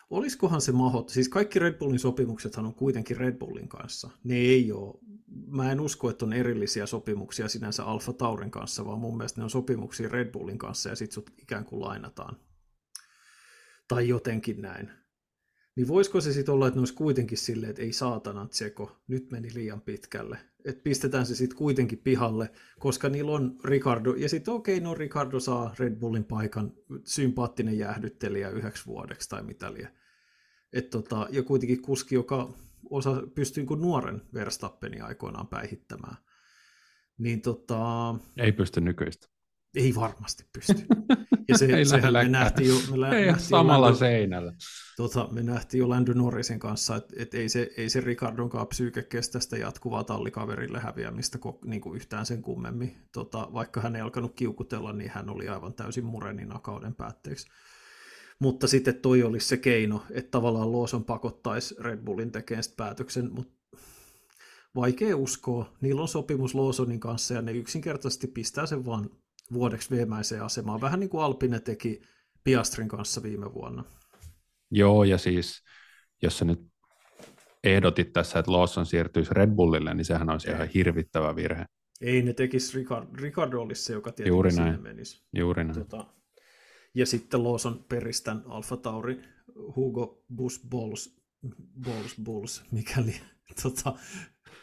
olisikohan 0.09 0.61
se 0.61 0.71
mahdollista, 0.71 1.13
siis 1.13 1.29
kaikki 1.29 1.59
Red 1.59 1.73
Bullin 1.73 1.99
sopimuksethan 1.99 2.65
on 2.65 2.75
kuitenkin 2.75 3.17
Red 3.17 3.37
Bullin 3.37 3.69
kanssa. 3.69 4.09
Ne 4.23 4.35
ei 4.35 4.71
ole, 4.71 4.99
mä 5.47 5.71
en 5.71 5.81
usko, 5.81 6.09
että 6.09 6.25
on 6.25 6.33
erillisiä 6.33 6.85
sopimuksia 6.85 7.47
sinänsä 7.47 7.83
Alfa 7.83 8.13
Taurin 8.13 8.51
kanssa, 8.51 8.85
vaan 8.85 8.99
mun 8.99 9.17
mielestä 9.17 9.41
ne 9.41 9.43
on 9.43 9.49
sopimuksia 9.49 10.09
Red 10.09 10.31
Bullin 10.31 10.57
kanssa 10.57 10.89
ja 10.89 10.95
sit 10.95 11.11
sut 11.11 11.31
ikään 11.37 11.65
kuin 11.65 11.81
lainataan. 11.81 12.37
Tai 13.87 14.07
jotenkin 14.07 14.61
näin. 14.61 14.91
Niin 15.79 15.87
voisiko 15.87 16.21
se 16.21 16.33
sitten 16.33 16.53
olla, 16.53 16.67
että 16.67 16.77
ne 16.77 16.81
olisi 16.81 16.93
kuitenkin 16.93 17.37
silleen, 17.37 17.69
että 17.69 17.81
ei 17.81 17.93
saatana 17.93 18.47
tseko, 18.47 19.01
nyt 19.07 19.31
meni 19.31 19.49
liian 19.53 19.81
pitkälle. 19.81 20.37
Että 20.65 20.83
pistetään 20.83 21.25
se 21.25 21.35
sitten 21.35 21.57
kuitenkin 21.57 21.97
pihalle, 21.97 22.51
koska 22.79 23.09
niillä 23.09 23.31
on 23.31 23.55
Ricardo, 23.65 24.13
ja 24.13 24.29
sitten 24.29 24.53
okei, 24.53 24.77
okay, 24.77 24.83
no 24.83 24.95
Ricardo 24.95 25.39
saa 25.39 25.75
Red 25.79 25.95
Bullin 25.95 26.23
paikan, 26.23 26.73
sympaattinen 27.03 27.77
jäähdyttelijä 27.77 28.49
yhdeksi 28.49 28.85
vuodeksi 28.85 29.29
tai 29.29 29.43
mitä 29.43 29.73
liian. 29.73 29.91
Et 30.73 30.89
tota, 30.89 31.27
ja 31.29 31.43
kuitenkin 31.43 31.81
kuski, 31.81 32.15
joka 32.15 32.53
osa 32.89 33.23
pystyy 33.35 33.65
kuin 33.65 33.81
nuoren 33.81 34.21
Verstappeni 34.33 35.01
aikoinaan 35.01 35.47
päihittämään. 35.47 36.17
Niin 37.17 37.41
tota... 37.41 38.15
Ei 38.37 38.51
pysty 38.51 38.81
nykyistä. 38.81 39.27
Ei 39.75 39.95
varmasti 39.95 40.45
pysty. 40.53 40.73
Ja 41.49 41.57
se, 41.57 41.65
ei 41.65 41.85
sehän 41.85 42.13
me 42.13 42.27
nähtiin 42.27 42.69
jo, 42.69 42.75
me 42.97 43.17
ei 43.17 43.25
nähtiin 43.25 43.49
samalla 43.49 43.87
jo 43.87 43.91
Lando, 43.91 43.97
seinällä. 43.99 44.53
Tota, 44.97 45.27
me 45.31 45.43
nähtiin 45.43 45.79
jo 45.79 45.89
Lando 45.89 46.13
Norrisin 46.13 46.59
kanssa, 46.59 46.95
että 46.95 47.15
et 47.17 47.33
ei 47.33 47.49
se, 47.49 47.69
ei 47.77 47.89
se 47.89 48.01
Ricardonkaan 48.01 48.67
psyyke 48.67 49.03
kestä 49.03 49.39
sitä 49.39 49.57
jatkuvaa 49.57 50.03
tallikaverille 50.03 50.79
häviämistä 50.79 51.39
niin 51.65 51.81
kuin 51.81 51.95
yhtään 51.95 52.25
sen 52.25 52.41
kummemmin. 52.41 52.97
Tota, 53.13 53.49
vaikka 53.53 53.81
hän 53.81 53.95
ei 53.95 54.01
alkanut 54.01 54.35
kiukutella, 54.35 54.93
niin 54.93 55.11
hän 55.13 55.29
oli 55.29 55.47
aivan 55.47 55.73
täysin 55.73 56.05
murenina 56.05 56.59
kauden 56.59 56.95
päätteeksi. 56.95 57.47
Mutta 58.39 58.67
sitten 58.67 58.95
toi 58.95 59.23
olisi 59.23 59.47
se 59.47 59.57
keino, 59.57 60.03
että 60.11 60.31
tavallaan 60.31 60.71
Lawson 60.71 61.05
pakottaisi 61.05 61.75
Red 61.79 61.97
Bullin 61.97 62.31
tekemään 62.31 62.63
päätöksen, 62.77 63.33
mutta 63.33 63.59
vaikea 64.75 65.17
uskoa. 65.17 65.73
Niillä 65.81 66.01
on 66.01 66.07
sopimus 66.07 66.55
Lawsonin 66.55 66.99
kanssa 66.99 67.33
ja 67.33 67.41
ne 67.41 67.51
yksinkertaisesti 67.51 68.27
pistää 68.27 68.65
sen 68.65 68.85
vaan 68.85 69.09
vuodeksi 69.53 69.89
veemäiseen 69.89 70.43
asemaan. 70.43 70.81
Vähän 70.81 70.99
niin 70.99 71.09
kuin 71.09 71.23
Alpine 71.23 71.59
teki 71.59 72.01
Piastrin 72.43 72.87
kanssa 72.87 73.23
viime 73.23 73.53
vuonna. 73.53 73.83
Joo, 74.71 75.03
ja 75.03 75.17
siis 75.17 75.63
jos 76.21 76.37
sä 76.37 76.45
nyt 76.45 76.59
ehdotit 77.63 78.13
tässä, 78.13 78.39
että 78.39 78.51
Lawson 78.51 78.85
siirtyisi 78.85 79.33
Red 79.33 79.49
Bullille, 79.49 79.93
niin 79.93 80.05
sehän 80.05 80.29
olisi 80.29 80.49
Ei. 80.49 80.55
ihan 80.55 80.67
hirvittävä 80.67 81.35
virhe. 81.35 81.65
Ei 82.01 82.21
ne 82.21 82.33
tekisi, 82.33 82.77
Ricard, 82.77 83.19
Ricardo 83.19 83.61
olisi 83.61 83.83
se, 83.83 83.93
joka 83.93 84.11
tietenkin 84.11 84.29
Juuri 84.29 84.51
näin. 84.51 84.81
menisi. 84.81 85.23
Juuri 85.35 85.63
näin. 85.63 85.79
Tota, 85.79 86.05
ja 86.93 87.05
sitten 87.05 87.43
Lawson 87.43 87.85
peristän 87.89 88.43
Alfa 88.45 88.77
Tauri 88.77 89.21
Hugo 89.75 90.23
Bus 90.35 90.61
Balls, 90.69 91.21
Balls 91.83 92.15
Bulls, 92.23 92.63
mikäli 92.71 93.15
tota, 93.63 93.93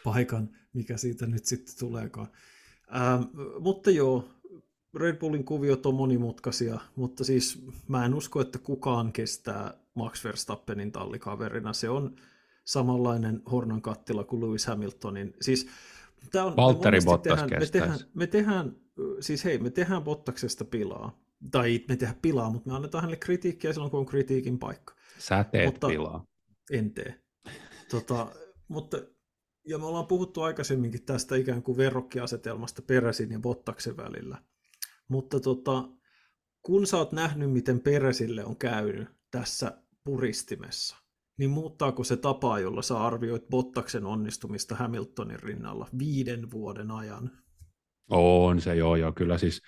paikan, 0.03 0.49
mikä 0.73 0.97
siitä 0.97 1.27
nyt 1.27 1.45
sitten 1.45 1.75
tuleekaan. 1.79 2.27
Ähm, 2.95 3.23
mutta 3.59 3.91
joo, 3.91 4.29
Red 4.93 5.15
Bullin 5.15 5.43
kuviot 5.43 5.85
on 5.85 5.95
monimutkaisia, 5.95 6.79
mutta 6.95 7.23
siis 7.23 7.65
mä 7.87 8.05
en 8.05 8.13
usko, 8.13 8.41
että 8.41 8.59
kukaan 8.59 9.13
kestää 9.13 9.73
Max 9.93 10.23
Verstappenin 10.23 10.91
tallikaverina. 10.91 11.73
Se 11.73 11.89
on 11.89 12.15
samanlainen 12.65 13.41
hornan 13.51 13.81
kattila 13.81 14.23
kuin 14.23 14.41
Lewis 14.41 14.65
Hamiltonin. 14.65 15.33
Siis 15.41 15.67
Tämä 16.31 16.45
on, 16.45 16.55
Valtteri 16.55 16.99
Bottas 17.05 17.39
tehdään, 17.39 17.59
me 17.59 17.65
tehdään, 17.65 17.99
me 18.13 18.27
tehdään, 18.27 18.75
siis 19.19 19.45
hei, 19.45 19.57
me 19.57 19.69
tehdään 19.69 20.03
Bottaksesta 20.03 20.65
pilaa. 20.65 21.19
Tai 21.51 21.85
me 21.87 21.95
tehdään 21.95 22.19
pilaa, 22.21 22.49
mutta 22.49 22.69
me 22.69 22.75
annetaan 22.75 23.01
hänelle 23.01 23.17
kritiikkiä 23.17 23.73
silloin, 23.73 23.91
kun 23.91 23.99
on 23.99 24.05
kritiikin 24.05 24.59
paikka. 24.59 24.93
Sä 25.19 25.43
teet 25.43 25.65
mutta, 25.65 25.87
pilaa. 25.87 26.25
En 26.71 26.91
tee. 26.91 27.21
Tota, 27.89 28.27
mutta, 28.67 28.97
ja 29.67 29.77
me 29.77 29.85
ollaan 29.85 30.07
puhuttu 30.07 30.41
aikaisemminkin 30.41 31.05
tästä 31.05 31.35
ikään 31.35 31.63
kuin 31.63 31.77
verrokkiasetelmasta 31.77 32.81
Peresin 32.81 33.31
ja 33.31 33.39
Bottaksen 33.39 33.97
välillä. 33.97 34.37
Mutta 35.07 35.39
tota, 35.39 35.89
kun 36.61 36.87
sä 36.87 36.97
oot 36.97 37.11
nähnyt, 37.11 37.51
miten 37.51 37.79
Peresille 37.79 38.45
on 38.45 38.57
käynyt 38.57 39.07
tässä 39.31 39.81
puristimessa, 40.03 40.97
niin 41.37 41.49
muuttaako 41.49 42.03
se 42.03 42.17
tapa, 42.17 42.59
jolla 42.59 42.81
sä 42.81 42.99
arvioit 42.99 43.47
Bottaksen 43.49 44.05
onnistumista 44.05 44.75
Hamiltonin 44.75 45.39
rinnalla 45.39 45.87
viiden 45.99 46.51
vuoden 46.51 46.91
ajan? 46.91 47.31
On 48.09 48.61
se, 48.61 48.75
joo, 48.75 48.95
joo. 48.95 49.11
Kyllä 49.11 49.37
siis 49.37 49.61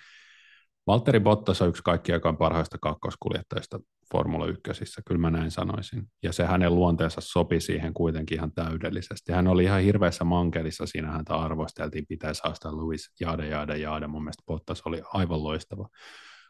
Valtteri 0.86 1.20
Bottas 1.20 1.62
on 1.62 1.68
yksi 1.68 1.82
kaikkien 1.82 2.16
aikaan 2.16 2.36
parhaista 2.36 2.78
kakkoskuljettajista 2.78 3.80
Formula 4.12 4.46
1. 4.46 4.62
Kyllä 5.06 5.20
mä 5.20 5.30
näin 5.30 5.50
sanoisin. 5.50 6.02
Ja 6.22 6.32
se 6.32 6.44
hänen 6.44 6.74
luonteensa 6.74 7.20
sopi 7.20 7.60
siihen 7.60 7.94
kuitenkin 7.94 8.38
ihan 8.38 8.52
täydellisesti. 8.52 9.32
Hän 9.32 9.48
oli 9.48 9.64
ihan 9.64 9.82
hirveässä 9.82 10.24
mankelissa, 10.24 10.86
siinä 10.86 11.10
häntä 11.10 11.34
arvosteltiin, 11.34 12.06
pitäisi 12.08 12.40
haastaa 12.44 12.76
Louis 12.76 13.10
jaada, 13.20 13.44
jaada, 13.44 13.76
jaada. 13.76 14.08
Mun 14.08 14.22
mielestä 14.22 14.42
Bottas 14.46 14.82
oli 14.84 15.02
aivan 15.12 15.42
loistava 15.42 15.88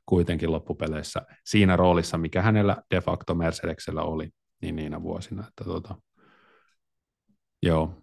kuitenkin 0.07 0.53
loppupeleissä 0.53 1.23
siinä 1.45 1.77
roolissa, 1.77 2.19
mikä 2.19 2.43
hänellä 2.43 2.77
de 2.95 3.01
facto 3.01 3.35
Mercedeksellä 3.35 4.03
oli 4.03 4.31
niin 4.62 4.77
niinä 4.77 5.03
vuosina. 5.03 5.49
Että 5.49 5.64
tota, 5.64 5.95
joo, 7.62 8.03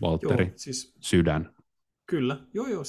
Valtteri, 0.00 0.44
joo, 0.44 0.52
siis, 0.56 0.94
sydän. 1.00 1.54
Kyllä, 2.06 2.36
joo 2.54 2.66
joo, 2.66 2.82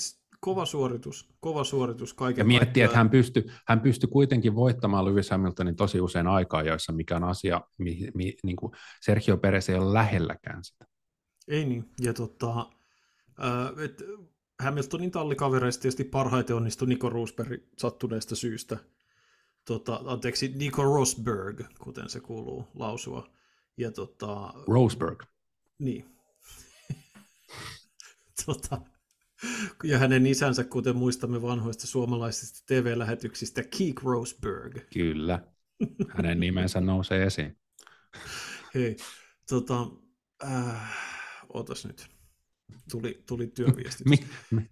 kova 0.46 0.66
suoritus, 0.66 1.30
kova 1.40 1.64
suoritus 1.64 2.14
kaiken 2.14 2.42
Ja 2.42 2.46
miettii, 2.46 2.84
että 2.84 2.98
hän 2.98 3.10
pystyi, 3.10 3.46
hän 3.68 3.82
pystyi 3.82 4.10
kuitenkin 4.10 4.56
voittamaan 4.56 5.06
Lewis 5.06 5.30
Hamiltonin 5.30 5.76
tosi 5.76 6.02
usein 6.02 6.28
aikaa, 6.28 6.64
joissa 6.64 6.94
mikä 6.94 7.16
on 7.16 7.24
asia, 7.24 7.62
mi, 7.78 8.08
mi, 8.14 8.38
niin 8.44 8.56
kuin 8.56 8.72
Sergio 9.02 9.38
Perez 9.38 9.70
ei 9.70 9.76
ole 9.76 9.94
lähelläkään 9.94 10.64
sitä. 10.64 10.86
Ei 11.48 11.66
niin, 11.66 11.90
ja 12.02 12.14
tota, 12.14 12.60
äh, 13.44 13.84
et 13.84 14.04
Hamiltonin 14.64 15.12
tallikavereista 15.12 15.82
tietysti 15.82 16.04
parhaiten 16.04 16.56
onnistui 16.56 16.88
Nico 16.88 17.10
Rosberg 17.10 17.62
sattuneesta 17.78 18.36
syystä. 18.36 18.78
Tota, 19.68 20.02
anteeksi, 20.06 20.54
Nico 20.56 20.84
Rosberg, 20.84 21.62
kuten 21.80 22.10
se 22.10 22.20
kuuluu 22.20 22.68
lausua. 22.74 23.30
Ja 23.78 23.92
tota, 23.92 24.54
Rosberg. 24.68 25.24
Niin. 25.80 26.16
tota, 28.46 28.82
ja 29.84 29.98
hänen 29.98 30.28
isänsä, 30.28 30.64
kuten 30.64 30.96
muistamme 30.96 31.42
vanhoista 31.42 31.88
suomalaisista 31.88 32.60
TV-lähetyksistä, 32.66 33.64
Keek 33.64 34.04
Rosberg. 34.04 34.78
Kyllä, 34.94 35.48
hänen 36.10 36.40
nimensä 36.40 36.82
nousee 36.82 37.24
esiin. 37.24 37.58
Hei, 38.76 38.98
tota, 39.50 39.88
äh, 40.44 40.98
otas 41.50 41.86
nyt. 41.86 42.08
Tuli, 42.92 43.24
tuli 43.26 43.48
työviesti. 43.48 44.04
mi, 44.10 44.16
mi, 44.52 44.70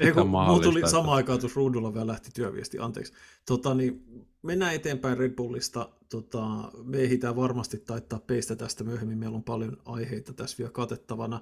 Ei, 0.00 0.12
kun, 0.12 0.62
tuli 0.62 0.90
sama 0.90 1.14
aikaan 1.14 1.40
tuossa 1.40 1.56
ruudulla 1.56 1.94
vielä 1.94 2.06
lähti 2.06 2.30
työviesti, 2.34 2.78
anteeksi. 2.78 3.12
Tota, 3.46 3.74
niin, 3.74 4.04
mennään 4.42 4.74
eteenpäin 4.74 5.18
Red 5.18 5.34
Bullista. 5.34 5.88
Tota, 6.10 6.46
me 6.84 6.98
ehditään 6.98 7.36
varmasti 7.36 7.78
taittaa 7.78 8.18
peistä 8.18 8.56
tästä 8.56 8.84
myöhemmin. 8.84 9.18
Meillä 9.18 9.36
on 9.36 9.44
paljon 9.44 9.76
aiheita 9.84 10.32
tässä 10.32 10.58
vielä 10.58 10.72
katettavana 10.72 11.40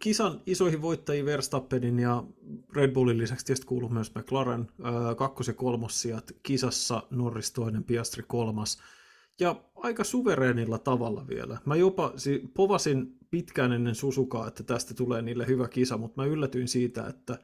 kisan 0.00 0.40
isoihin 0.46 0.82
voittajiin 0.82 1.26
Verstappenin 1.26 1.98
ja 1.98 2.24
Red 2.76 2.92
Bullin 2.92 3.18
lisäksi 3.18 3.46
tietysti 3.46 3.66
kuuluu 3.66 3.88
myös 3.88 4.14
McLaren. 4.14 4.66
kakkos- 5.16 5.48
ja 5.48 5.54
kolmossijat 5.54 6.32
kisassa, 6.42 7.02
Norris 7.10 7.52
toinen, 7.52 7.84
Piastri 7.84 8.24
kolmas. 8.26 8.78
Ja 9.40 9.56
aika 9.74 10.04
suvereenilla 10.04 10.78
tavalla 10.78 11.26
vielä. 11.28 11.58
Mä 11.64 11.76
jopa 11.76 12.12
povasin 12.54 13.16
pitkään 13.30 13.72
ennen 13.72 13.94
Susukaa, 13.94 14.48
että 14.48 14.62
tästä 14.62 14.94
tulee 14.94 15.22
niille 15.22 15.46
hyvä 15.46 15.68
kisa, 15.68 15.98
mutta 15.98 16.22
mä 16.22 16.26
yllätyin 16.28 16.68
siitä, 16.68 17.06
että 17.06 17.38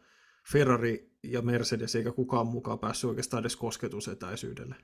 Ferrari 0.53 1.11
ja 1.23 1.43
Mercedes 1.43 1.97
eikä 1.97 2.13
kukaan 2.13 2.47
mukaan 2.47 2.79
päässyt 2.79 3.09
oikeastaan 3.11 3.41
edes 3.41 3.57
kosketusetäisyydelle. 3.57 4.75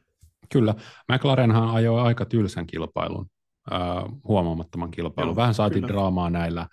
Kyllä. 0.53 0.75
McLarenhan 1.13 1.69
ajoi 1.69 2.01
aika 2.01 2.25
tylsän 2.25 2.67
kilpailun, 2.67 3.27
äh, 3.73 3.81
huomaamattoman 4.25 4.91
kilpailun. 4.91 5.31
Joo, 5.33 5.37
Vähän 5.37 5.55
saatiin 5.55 5.83
kyllä. 5.83 5.95
draamaa 5.95 6.31
näillä 6.31 6.67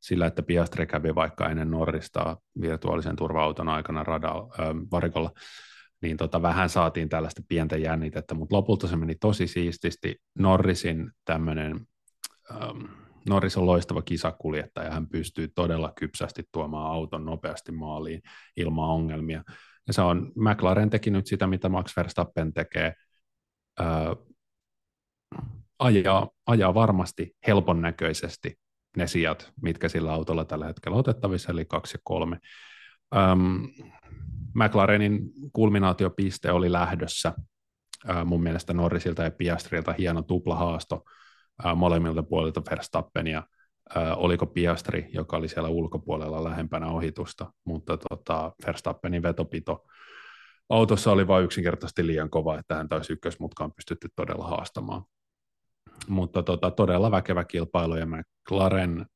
sillä, 0.00 0.26
että 0.26 0.42
Piastri 0.42 0.86
kävi 0.86 1.14
vaikka 1.14 1.48
ennen 1.48 1.70
Norrista 1.70 2.36
virtuaalisen 2.60 3.16
turva-auton 3.16 3.68
aikana 3.68 4.02
radalla, 4.02 4.54
äh, 4.60 4.66
varikolla, 4.90 5.30
niin 6.02 6.16
tota, 6.16 6.42
vähän 6.42 6.68
saatiin 6.68 7.08
tällaista 7.08 7.42
pientä 7.48 7.76
jännitettä, 7.76 8.34
mutta 8.34 8.56
lopulta 8.56 8.88
se 8.88 8.96
meni 8.96 9.14
tosi 9.14 9.46
siististi. 9.46 10.16
Norrisin 10.38 11.10
tämmöinen, 11.24 11.80
ähm, 12.50 12.84
Norris 13.28 13.56
on 13.56 13.66
loistava 13.66 14.02
kisakuljettaja, 14.02 14.90
hän 14.90 15.08
pystyy 15.08 15.48
todella 15.48 15.92
kypsästi 15.98 16.42
tuomaan 16.52 16.90
auton 16.90 17.24
nopeasti 17.24 17.72
maaliin 17.72 18.22
ilman 18.56 18.88
ongelmia. 18.88 19.42
Ja 19.86 19.92
se 19.92 20.02
on, 20.02 20.32
McLaren 20.36 20.90
teki 20.90 21.10
nyt 21.10 21.26
sitä, 21.26 21.46
mitä 21.46 21.68
Max 21.68 21.96
Verstappen 21.96 22.52
tekee, 22.52 22.94
äh, 23.80 23.86
ajaa, 25.78 26.28
ajaa 26.46 26.74
varmasti 26.74 27.36
helpon 27.46 27.82
näköisesti 27.82 28.54
ne 28.96 29.06
sijat, 29.06 29.52
mitkä 29.62 29.88
sillä 29.88 30.12
autolla 30.12 30.44
tällä 30.44 30.66
hetkellä 30.66 30.98
otettavissa, 30.98 31.52
eli 31.52 31.64
kaksi 31.64 31.94
ja 31.96 32.00
kolme. 32.04 32.38
Um, 33.32 33.68
McLarenin 34.54 35.20
kulminaatiopiste 35.52 36.52
oli 36.52 36.72
lähdössä 36.72 37.32
uh, 38.08 38.24
mun 38.24 38.42
mielestä 38.42 38.72
Norrisilta 38.74 39.22
ja 39.22 39.30
Piastrilta 39.30 39.92
hieno 39.92 40.22
tuplahaasto 40.22 40.96
uh, 41.64 41.76
molemmilta 41.76 42.22
puolilta 42.22 42.62
Verstappenia. 42.70 43.42
Uh, 43.96 44.24
oliko 44.24 44.46
Piastri, 44.46 45.08
joka 45.12 45.36
oli 45.36 45.48
siellä 45.48 45.68
ulkopuolella 45.68 46.44
lähempänä 46.44 46.86
ohitusta, 46.86 47.52
mutta 47.64 47.98
tota, 48.10 48.52
Verstappenin 48.66 49.22
vetopito 49.22 49.84
autossa 50.68 51.12
oli 51.12 51.26
vain 51.26 51.44
yksinkertaisesti 51.44 52.06
liian 52.06 52.30
kova, 52.30 52.58
että 52.58 52.74
hän 52.74 52.88
taisi 52.88 53.12
ykkösmutkaan 53.12 53.72
pystytty 53.72 54.08
todella 54.16 54.46
haastamaan 54.46 55.02
mutta 56.08 56.42
tota, 56.42 56.70
todella 56.70 57.10
väkevä 57.10 57.44
kilpailu 57.44 57.96
ja 57.96 58.06
McLaren 58.06 59.06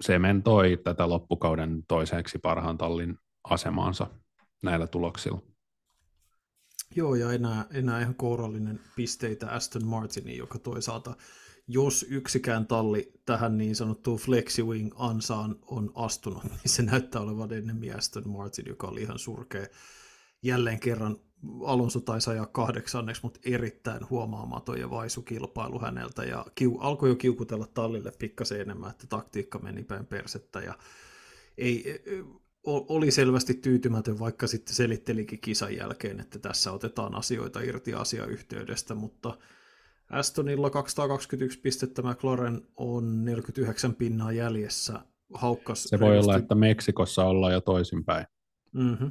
sementoi 0.00 0.76
tätä 0.84 1.08
loppukauden 1.08 1.82
toiseksi 1.88 2.38
parhaan 2.38 2.78
tallin 2.78 3.18
asemaansa 3.44 4.06
näillä 4.62 4.86
tuloksilla. 4.86 5.42
Joo, 6.96 7.14
ja 7.14 7.32
enää, 7.32 7.64
enää 7.70 8.00
ihan 8.00 8.14
kourallinen 8.14 8.80
pisteitä 8.96 9.50
Aston 9.50 9.86
Martinin, 9.86 10.38
joka 10.38 10.58
toisaalta, 10.58 11.16
jos 11.68 12.06
yksikään 12.08 12.66
talli 12.66 13.12
tähän 13.24 13.58
niin 13.58 13.76
sanottuun 13.76 14.18
FlexiWing 14.18 14.92
ansaan 14.96 15.56
on 15.66 15.92
astunut, 15.94 16.44
niin 16.50 16.60
se 16.64 16.82
näyttää 16.82 17.20
olevan 17.20 17.52
enemmän 17.52 17.96
Aston 17.96 18.28
Martin, 18.28 18.64
joka 18.68 18.86
oli 18.86 19.02
ihan 19.02 19.18
surkea 19.18 19.66
jälleen 20.42 20.80
kerran 20.80 21.16
Alonso 21.64 22.00
taisi 22.00 22.30
ajaa 22.30 22.46
kahdeksanneksi, 22.46 23.22
mutta 23.22 23.40
erittäin 23.44 24.10
huomaamaton 24.10 24.80
ja 24.80 24.90
vaisu 24.90 25.22
kilpailu 25.22 25.78
häneltä. 25.78 26.24
Ja 26.24 26.46
kiu, 26.54 26.78
alkoi 26.78 27.08
jo 27.08 27.16
kiukutella 27.16 27.66
tallille 27.74 28.12
pikkasen 28.18 28.60
enemmän, 28.60 28.90
että 28.90 29.06
taktiikka 29.06 29.58
meni 29.58 29.84
päin 29.84 30.06
persettä. 30.06 30.60
Ja 30.60 30.74
ei, 31.58 32.04
oli 32.64 33.10
selvästi 33.10 33.54
tyytymätön, 33.54 34.18
vaikka 34.18 34.46
sitten 34.46 34.74
selittelikin 34.74 35.40
kisan 35.40 35.76
jälkeen, 35.76 36.20
että 36.20 36.38
tässä 36.38 36.72
otetaan 36.72 37.14
asioita 37.14 37.60
irti 37.60 37.94
asiayhteydestä, 37.94 38.94
mutta 38.94 39.38
Astonilla 40.10 40.70
221 40.70 41.60
pistettä, 41.60 42.02
McLaren 42.02 42.62
on 42.76 43.24
49 43.24 43.94
pinnaa 43.94 44.32
jäljessä. 44.32 45.00
Haukkas 45.34 45.82
Se 45.82 46.00
voi 46.00 46.08
reilusti. 46.08 46.30
olla, 46.30 46.38
että 46.38 46.54
Meksikossa 46.54 47.24
ollaan 47.24 47.52
jo 47.52 47.60
toisinpäin. 47.60 48.26
Mm-hmm. 48.72 49.10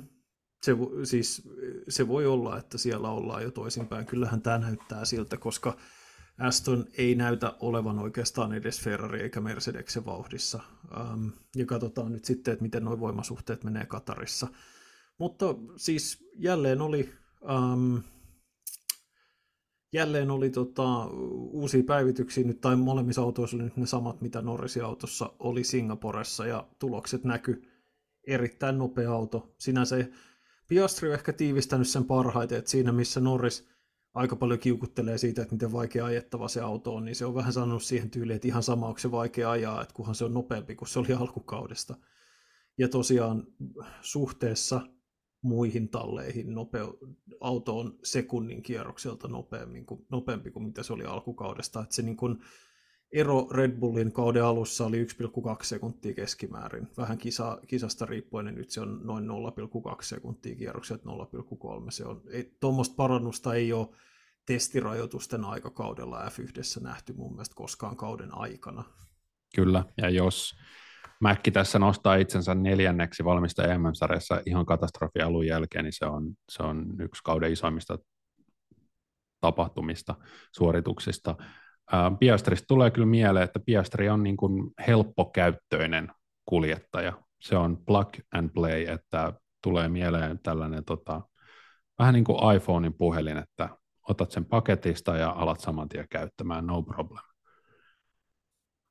Se, 0.66 0.72
siis, 1.04 1.50
se 1.90 2.08
voi 2.08 2.26
olla, 2.26 2.58
että 2.58 2.78
siellä 2.78 3.10
ollaan 3.10 3.44
jo 3.44 3.52
toisinpäin. 3.52 4.06
Kyllähän 4.06 4.42
tämä 4.42 4.58
näyttää 4.58 5.06
siltä, 5.06 5.38
koska 5.38 5.78
Aston 6.40 6.86
ei 6.98 7.16
näytä 7.16 7.54
olevan 7.60 8.00
oikeastaan 8.00 8.54
edes 8.54 8.82
Ferrari 8.82 9.22
eikä 9.22 9.42
Mercedeksen 9.42 10.06
vauhdissa. 10.06 10.60
Um, 11.00 11.32
ja 11.56 11.66
katsotaan 11.66 12.12
nyt 12.12 12.26
sitten, 12.26 12.52
että 12.52 12.64
miten 12.64 12.84
nuo 12.84 13.00
voimasuhteet 13.00 13.64
menee 13.64 13.86
Katarissa. 13.86 14.48
Mutta 15.18 15.46
siis 15.76 16.30
jälleen 16.36 16.82
oli, 16.82 17.10
um, 17.42 18.02
jälleen 19.94 20.32
oli 20.32 20.50
tota, 20.50 21.06
uusia 21.52 21.84
päivityksiä 21.84 22.44
nyt, 22.44 22.62
tai 22.62 22.76
molemmissa 22.76 23.22
autoissa 23.22 23.58
oli 23.58 23.64
nyt 23.64 23.78
ne 23.78 23.86
samat, 23.86 24.22
mitä 24.22 24.42
Norrisin 24.42 24.84
autossa 24.84 25.34
oli 25.40 25.64
Singaporessa, 25.64 26.46
ja 26.46 26.68
tulokset 26.80 27.24
näky 27.24 27.62
erittäin 28.28 28.78
nopea 28.78 29.12
auto. 29.12 29.56
Sinänsä 29.60 29.96
Piastri 30.68 31.10
on 31.10 31.14
ehkä 31.14 31.34
tiivistänyt 31.34 31.88
sen 31.88 32.06
parhaiten, 32.06 32.58
että 32.58 32.72
siinä 32.72 32.92
missä 32.92 33.20
Norris 33.20 33.68
aika 34.14 34.36
paljon 34.36 34.60
kiukuttelee 34.60 35.18
siitä, 35.18 35.42
että 35.42 35.56
miten 35.56 35.72
vaikea 35.72 36.06
ajettava 36.06 36.48
se 36.48 36.62
auto 36.62 36.96
on, 36.96 37.06
niin 37.06 37.16
se 37.16 37.26
on 37.26 37.36
vähän 37.36 37.54
sanonut 37.54 37.84
siihen 37.84 38.10
tyyliin, 38.10 38.36
että 38.36 38.48
ihan 38.48 38.64
sama 38.64 38.88
onko 38.88 39.00
se 39.00 39.12
vaikea 39.12 39.52
ajaa, 39.52 39.82
että 39.82 39.94
kunhan 39.94 40.16
se 40.16 40.26
on 40.26 40.34
nopeampi 40.34 40.76
kuin 40.76 40.90
se 40.90 41.00
oli 41.00 41.14
alkukaudesta. 41.14 41.96
Ja 42.78 42.90
tosiaan 42.90 43.48
suhteessa 44.02 44.82
muihin 45.42 45.90
talleihin 45.90 46.56
nopeu, 46.56 47.00
auto 47.40 47.80
on 47.80 48.00
sekunnin 48.04 48.64
kierrokselta 48.64 49.28
nopeammin 49.28 49.86
kuin, 49.86 50.06
nopeampi 50.12 50.52
kuin 50.52 50.66
mitä 50.66 50.84
se 50.84 50.94
oli 50.94 51.06
alkukaudesta. 51.06 51.84
Että 51.84 51.96
se 51.96 52.02
niin 52.02 52.18
kuin, 52.18 52.40
ero 53.16 53.48
Red 53.52 53.72
Bullin 53.72 54.12
kauden 54.12 54.44
alussa 54.44 54.86
oli 54.86 55.04
1,2 55.04 55.10
sekuntia 55.62 56.14
keskimäärin. 56.14 56.88
Vähän 56.98 57.18
kisa, 57.18 57.60
kisasta 57.68 58.06
riippuen, 58.06 58.46
niin 58.46 58.56
nyt 58.56 58.70
se 58.70 58.82
on 58.82 59.00
noin 59.04 59.26
0,2 59.28 59.32
sekuntia 60.02 60.56
kierrokset 60.56 61.02
0,3. 61.06 61.12
Se 61.92 62.06
on, 62.06 62.22
ei, 62.32 62.52
tuommoista 62.60 62.96
parannusta 62.96 63.54
ei 63.54 63.74
ole 63.74 63.88
testirajoitusten 64.46 65.46
aikakaudella 65.46 66.26
F1 66.26 66.84
nähty 66.84 67.14
mun 67.14 67.32
mielestä 67.32 67.56
koskaan 67.56 67.98
kauden 67.98 68.38
aikana. 68.38 68.84
Kyllä, 69.56 69.84
ja 69.98 70.10
jos 70.10 70.56
Mäkki 71.20 71.52
tässä 71.52 71.80
nostaa 71.80 72.16
itsensä 72.16 72.56
neljänneksi 72.56 73.24
valmistaja 73.24 73.78
mm 73.78 73.84
ihan 74.46 74.66
katastrofialun 74.66 75.48
jälkeen, 75.48 75.84
niin 75.84 75.94
se 75.94 76.06
on, 76.06 76.34
se 76.50 76.64
on 76.64 76.86
yksi 77.00 77.22
kauden 77.24 77.52
isoimmista 77.52 77.98
tapahtumista, 79.42 80.16
suorituksista. 80.52 81.36
Piastrista 82.20 82.68
tulee 82.68 82.92
kyllä 82.92 83.08
mieleen, 83.08 83.44
että 83.44 83.60
Piastri 83.60 84.10
on 84.10 84.24
niin 84.24 84.38
kuin 84.38 84.72
helppokäyttöinen 84.88 86.12
kuljettaja. 86.46 87.14
Se 87.42 87.58
on 87.58 87.78
plug 87.86 88.10
and 88.32 88.50
play, 88.50 88.86
että 88.86 89.34
tulee 89.64 89.90
mieleen 89.90 90.40
tällainen 90.44 90.86
tota, 90.86 91.22
vähän 92.00 92.14
niin 92.14 92.24
kuin 92.24 92.56
iPhonein 92.56 92.94
puhelin, 92.94 93.38
että 93.38 93.70
otat 94.10 94.32
sen 94.32 94.46
paketista 94.46 95.18
ja 95.18 95.30
alat 95.30 95.60
saman 95.60 95.90
tien 95.90 96.08
käyttämään, 96.10 96.68
no 96.68 96.84
problem. 96.84 97.24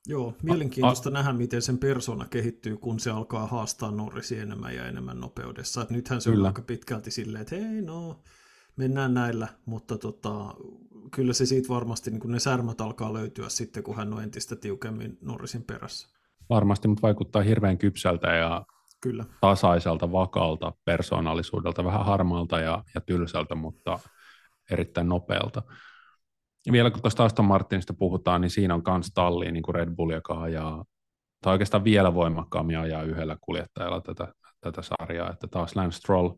Joo, 0.06 0.34
mielenkiintoista 0.42 1.08
a, 1.08 1.10
a, 1.10 1.14
nähdä, 1.14 1.32
miten 1.32 1.62
sen 1.62 1.78
persona 1.78 2.24
kehittyy, 2.24 2.76
kun 2.76 3.00
se 3.00 3.10
alkaa 3.10 3.46
haastaa 3.46 3.90
Norrisi 3.90 4.38
enemmän 4.38 4.74
ja 4.74 4.86
enemmän 4.86 5.20
nopeudessa. 5.20 5.82
Et 5.82 5.90
nythän 5.90 6.20
se 6.20 6.30
kyllä. 6.30 6.42
on 6.42 6.46
aika 6.46 6.62
pitkälti 6.62 7.10
silleen, 7.10 7.42
että 7.42 7.56
hei 7.56 7.82
no, 7.82 8.22
mennään 8.76 9.14
näillä, 9.14 9.48
mutta 9.66 9.98
tota, 9.98 10.54
kyllä 11.10 11.32
se 11.32 11.46
siitä 11.46 11.68
varmasti, 11.68 12.10
niin 12.10 12.20
kun 12.20 12.32
ne 12.32 12.38
särmät 12.38 12.80
alkaa 12.80 13.12
löytyä 13.12 13.48
sitten, 13.48 13.82
kun 13.82 13.96
hän 13.96 14.12
on 14.12 14.22
entistä 14.22 14.56
tiukemmin 14.56 15.18
Norrisin 15.20 15.64
perässä. 15.64 16.08
Varmasti, 16.50 16.88
mutta 16.88 17.02
vaikuttaa 17.02 17.42
hirveän 17.42 17.78
kypsältä 17.78 18.34
ja 18.34 18.66
kyllä. 19.00 19.24
tasaiselta, 19.40 20.12
vakaalta 20.12 20.72
persoonallisuudelta, 20.84 21.84
vähän 21.84 22.04
harmaalta 22.04 22.60
ja, 22.60 22.84
ja 22.94 23.00
tylsältä, 23.00 23.54
mutta 23.54 23.98
erittäin 24.70 25.08
nopealta. 25.08 25.62
Ja 26.66 26.72
vielä 26.72 26.90
kun 26.90 27.02
tuosta 27.02 27.24
Aston 27.24 27.44
Martinista 27.44 27.94
puhutaan, 27.94 28.40
niin 28.40 28.50
siinä 28.50 28.74
on 28.74 28.82
myös 28.88 29.10
talli, 29.14 29.52
niin 29.52 29.62
kuin 29.62 29.74
Red 29.74 29.94
Bull, 29.96 30.10
joka 30.10 30.40
ajaa, 30.40 30.84
tai 31.40 31.52
oikeastaan 31.52 31.84
vielä 31.84 32.14
voimakkaammin 32.14 32.78
ajaa 32.78 33.02
yhdellä 33.02 33.36
kuljettajalla 33.40 34.00
tätä, 34.00 34.34
tätä 34.60 34.82
sarjaa, 34.82 35.30
että 35.30 35.46
taas 35.46 35.76
Lance 35.76 35.96
Stroll 35.96 36.30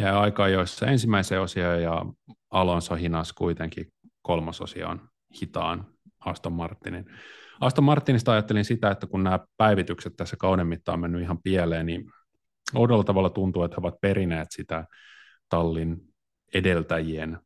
jäi 0.00 0.14
aika 0.14 0.48
joissa 0.48 0.86
ensimmäiseen 0.86 1.40
osioon 1.40 1.82
ja 1.82 2.06
Alonso 2.50 2.94
hinas 2.94 3.32
kuitenkin 3.32 3.92
kolmososioon 4.22 5.08
hitaan 5.40 5.86
Aston 6.20 6.52
Martinin. 6.52 7.04
Aston 7.60 7.84
Martinista 7.84 8.32
ajattelin 8.32 8.64
sitä, 8.64 8.90
että 8.90 9.06
kun 9.06 9.24
nämä 9.24 9.38
päivitykset 9.56 10.16
tässä 10.16 10.36
kauden 10.36 10.66
mittaan 10.66 10.94
on 10.94 11.00
mennyt 11.00 11.22
ihan 11.22 11.42
pieleen, 11.42 11.86
niin 11.86 12.04
oudolla 12.74 13.04
tavalla 13.04 13.30
tuntuu, 13.30 13.62
että 13.62 13.74
he 13.74 13.80
ovat 13.80 14.00
perineet 14.00 14.48
sitä 14.50 14.84
tallin 15.48 15.96
edeltäjien 16.54 17.38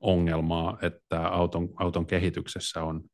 ongelmaa, 0.00 0.78
että 0.82 1.28
auton, 1.28 1.68
auton 1.76 2.06
kehityksessä 2.06 2.82
on 2.82 3.04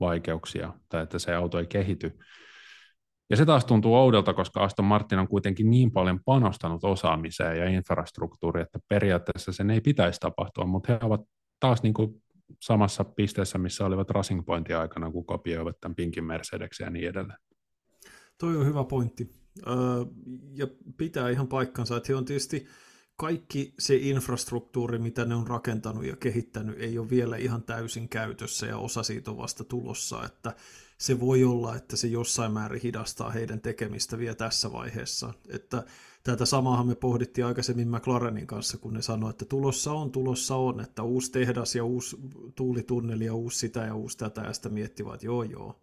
vaikeuksia 0.00 0.72
tai 0.88 1.02
että 1.02 1.18
se 1.18 1.34
auto 1.34 1.58
ei 1.58 1.66
kehity. 1.66 2.18
Ja 3.32 3.36
se 3.36 3.46
taas 3.46 3.64
tuntuu 3.64 3.94
oudolta, 3.94 4.34
koska 4.34 4.60
Aston 4.60 4.84
Martin 4.84 5.18
on 5.18 5.28
kuitenkin 5.28 5.70
niin 5.70 5.90
paljon 5.90 6.20
panostanut 6.24 6.84
osaamiseen 6.84 7.58
ja 7.58 7.68
infrastruktuuriin, 7.68 8.62
että 8.62 8.78
periaatteessa 8.88 9.52
sen 9.52 9.70
ei 9.70 9.80
pitäisi 9.80 10.20
tapahtua, 10.20 10.64
mutta 10.64 10.92
he 10.92 10.98
ovat 11.02 11.20
taas 11.60 11.82
niin 11.82 11.94
kuin 11.94 12.22
samassa 12.62 13.04
pisteessä, 13.04 13.58
missä 13.58 13.86
olivat 13.86 14.10
Racing 14.10 14.44
Pointin 14.44 14.76
aikana, 14.76 15.10
kun 15.10 15.26
kopioivat 15.26 15.76
tämän 15.80 15.94
Pinkin 15.94 16.24
Mercedeksen 16.24 16.84
ja 16.84 16.90
niin 16.90 17.08
edelleen. 17.08 17.38
Toi 18.38 18.56
on 18.56 18.66
hyvä 18.66 18.84
pointti. 18.84 19.30
Öö, 19.66 19.74
ja 20.52 20.66
pitää 20.96 21.30
ihan 21.30 21.48
paikkansa, 21.48 21.96
että 21.96 22.06
he 22.08 22.14
on 22.16 22.24
tietysti 22.24 22.66
kaikki 23.16 23.74
se 23.78 23.96
infrastruktuuri, 23.96 24.98
mitä 24.98 25.24
ne 25.24 25.34
on 25.34 25.46
rakentanut 25.46 26.04
ja 26.04 26.16
kehittänyt, 26.16 26.80
ei 26.80 26.98
ole 26.98 27.10
vielä 27.10 27.36
ihan 27.36 27.62
täysin 27.62 28.08
käytössä 28.08 28.66
ja 28.66 28.78
osa 28.78 29.02
siitä 29.02 29.30
on 29.30 29.38
vasta 29.38 29.64
tulossa, 29.64 30.24
että 30.24 30.54
se 31.02 31.20
voi 31.20 31.44
olla, 31.44 31.76
että 31.76 31.96
se 31.96 32.08
jossain 32.08 32.52
määrin 32.52 32.80
hidastaa 32.82 33.30
heidän 33.30 33.60
tekemistä 33.60 34.18
vielä 34.18 34.34
tässä 34.34 34.72
vaiheessa. 34.72 35.34
Että 35.48 35.84
tätä 36.24 36.46
samahan 36.46 36.86
me 36.86 36.94
pohdittiin 36.94 37.46
aikaisemmin 37.46 37.88
McLarenin 37.88 38.46
kanssa, 38.46 38.78
kun 38.78 38.94
ne 38.94 39.02
sanoi, 39.02 39.30
että 39.30 39.44
tulossa 39.44 39.92
on, 39.92 40.12
tulossa 40.12 40.56
on, 40.56 40.80
että 40.80 41.02
uusi 41.02 41.32
tehdas 41.32 41.74
ja 41.74 41.84
uusi 41.84 42.16
tuulitunneli 42.54 43.24
ja 43.24 43.34
uusi 43.34 43.58
sitä 43.58 43.80
ja 43.80 43.94
uusi 43.94 44.18
tätä, 44.18 44.40
ja 44.40 44.52
sitä 44.52 44.68
miettivät, 44.68 45.22
joo 45.22 45.42
joo. 45.42 45.82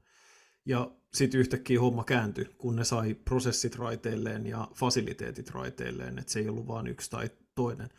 Ja 0.66 0.92
sitten 1.14 1.40
yhtäkkiä 1.40 1.82
homma 1.82 2.04
kääntyi, 2.04 2.46
kun 2.58 2.76
ne 2.76 2.84
sai 2.84 3.14
prosessit 3.14 3.76
raiteilleen 3.76 4.46
ja 4.46 4.68
fasiliteetit 4.74 5.50
raiteilleen, 5.50 6.20
että 6.20 6.32
se 6.32 6.40
ei 6.40 6.50
ollut 6.50 6.68
vain 6.68 6.88
yksi 6.88 7.10
tai 7.10 7.30
toinen. 7.56 7.90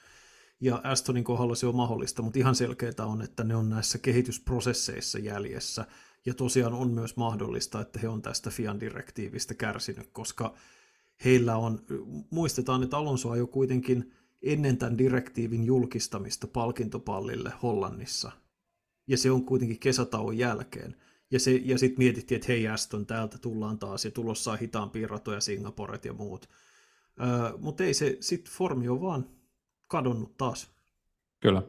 Ja 0.60 0.80
Astonin 0.84 1.24
kohdalla 1.24 1.54
se 1.54 1.66
on 1.66 1.76
mahdollista, 1.76 2.22
mutta 2.22 2.38
ihan 2.38 2.54
selkeää 2.54 3.06
on, 3.06 3.22
että 3.22 3.44
ne 3.44 3.56
on 3.56 3.70
näissä 3.70 3.98
kehitysprosesseissa 3.98 5.18
jäljessä. 5.18 5.86
Ja 6.26 6.34
tosiaan 6.34 6.72
on 6.72 6.90
myös 6.90 7.16
mahdollista, 7.16 7.80
että 7.80 7.98
he 7.98 8.08
on 8.08 8.22
tästä 8.22 8.50
FIAN-direktiivistä 8.50 9.54
kärsinyt, 9.54 10.10
koska 10.12 10.54
heillä 11.24 11.56
on, 11.56 11.84
muistetaan, 12.30 12.82
että 12.82 12.96
Alonso 12.96 13.34
jo 13.34 13.46
kuitenkin 13.46 14.12
ennen 14.42 14.76
tämän 14.76 14.98
direktiivin 14.98 15.64
julkistamista 15.64 16.46
palkintopallille 16.46 17.52
Hollannissa. 17.62 18.32
Ja 19.06 19.18
se 19.18 19.30
on 19.30 19.44
kuitenkin 19.44 19.78
kesätauon 19.78 20.38
jälkeen. 20.38 20.96
Ja, 21.30 21.40
se, 21.40 21.60
ja 21.64 21.78
sitten 21.78 21.98
mietittiin, 21.98 22.36
että 22.36 22.52
hei 22.52 22.68
Aston, 22.68 23.06
täältä 23.06 23.38
tullaan 23.38 23.78
taas 23.78 24.04
ja 24.04 24.10
tulossa 24.10 24.56
hitaampia 24.56 25.08
ratoja, 25.08 25.40
Singaporet 25.40 26.04
ja 26.04 26.12
muut. 26.12 26.48
Öö, 27.20 27.58
Mutta 27.58 27.84
ei 27.84 27.94
se, 27.94 28.16
sitten 28.20 28.52
formi 28.52 28.88
on 28.88 29.00
vaan 29.00 29.30
kadonnut 29.88 30.36
taas. 30.36 30.70
Kyllä. 31.40 31.62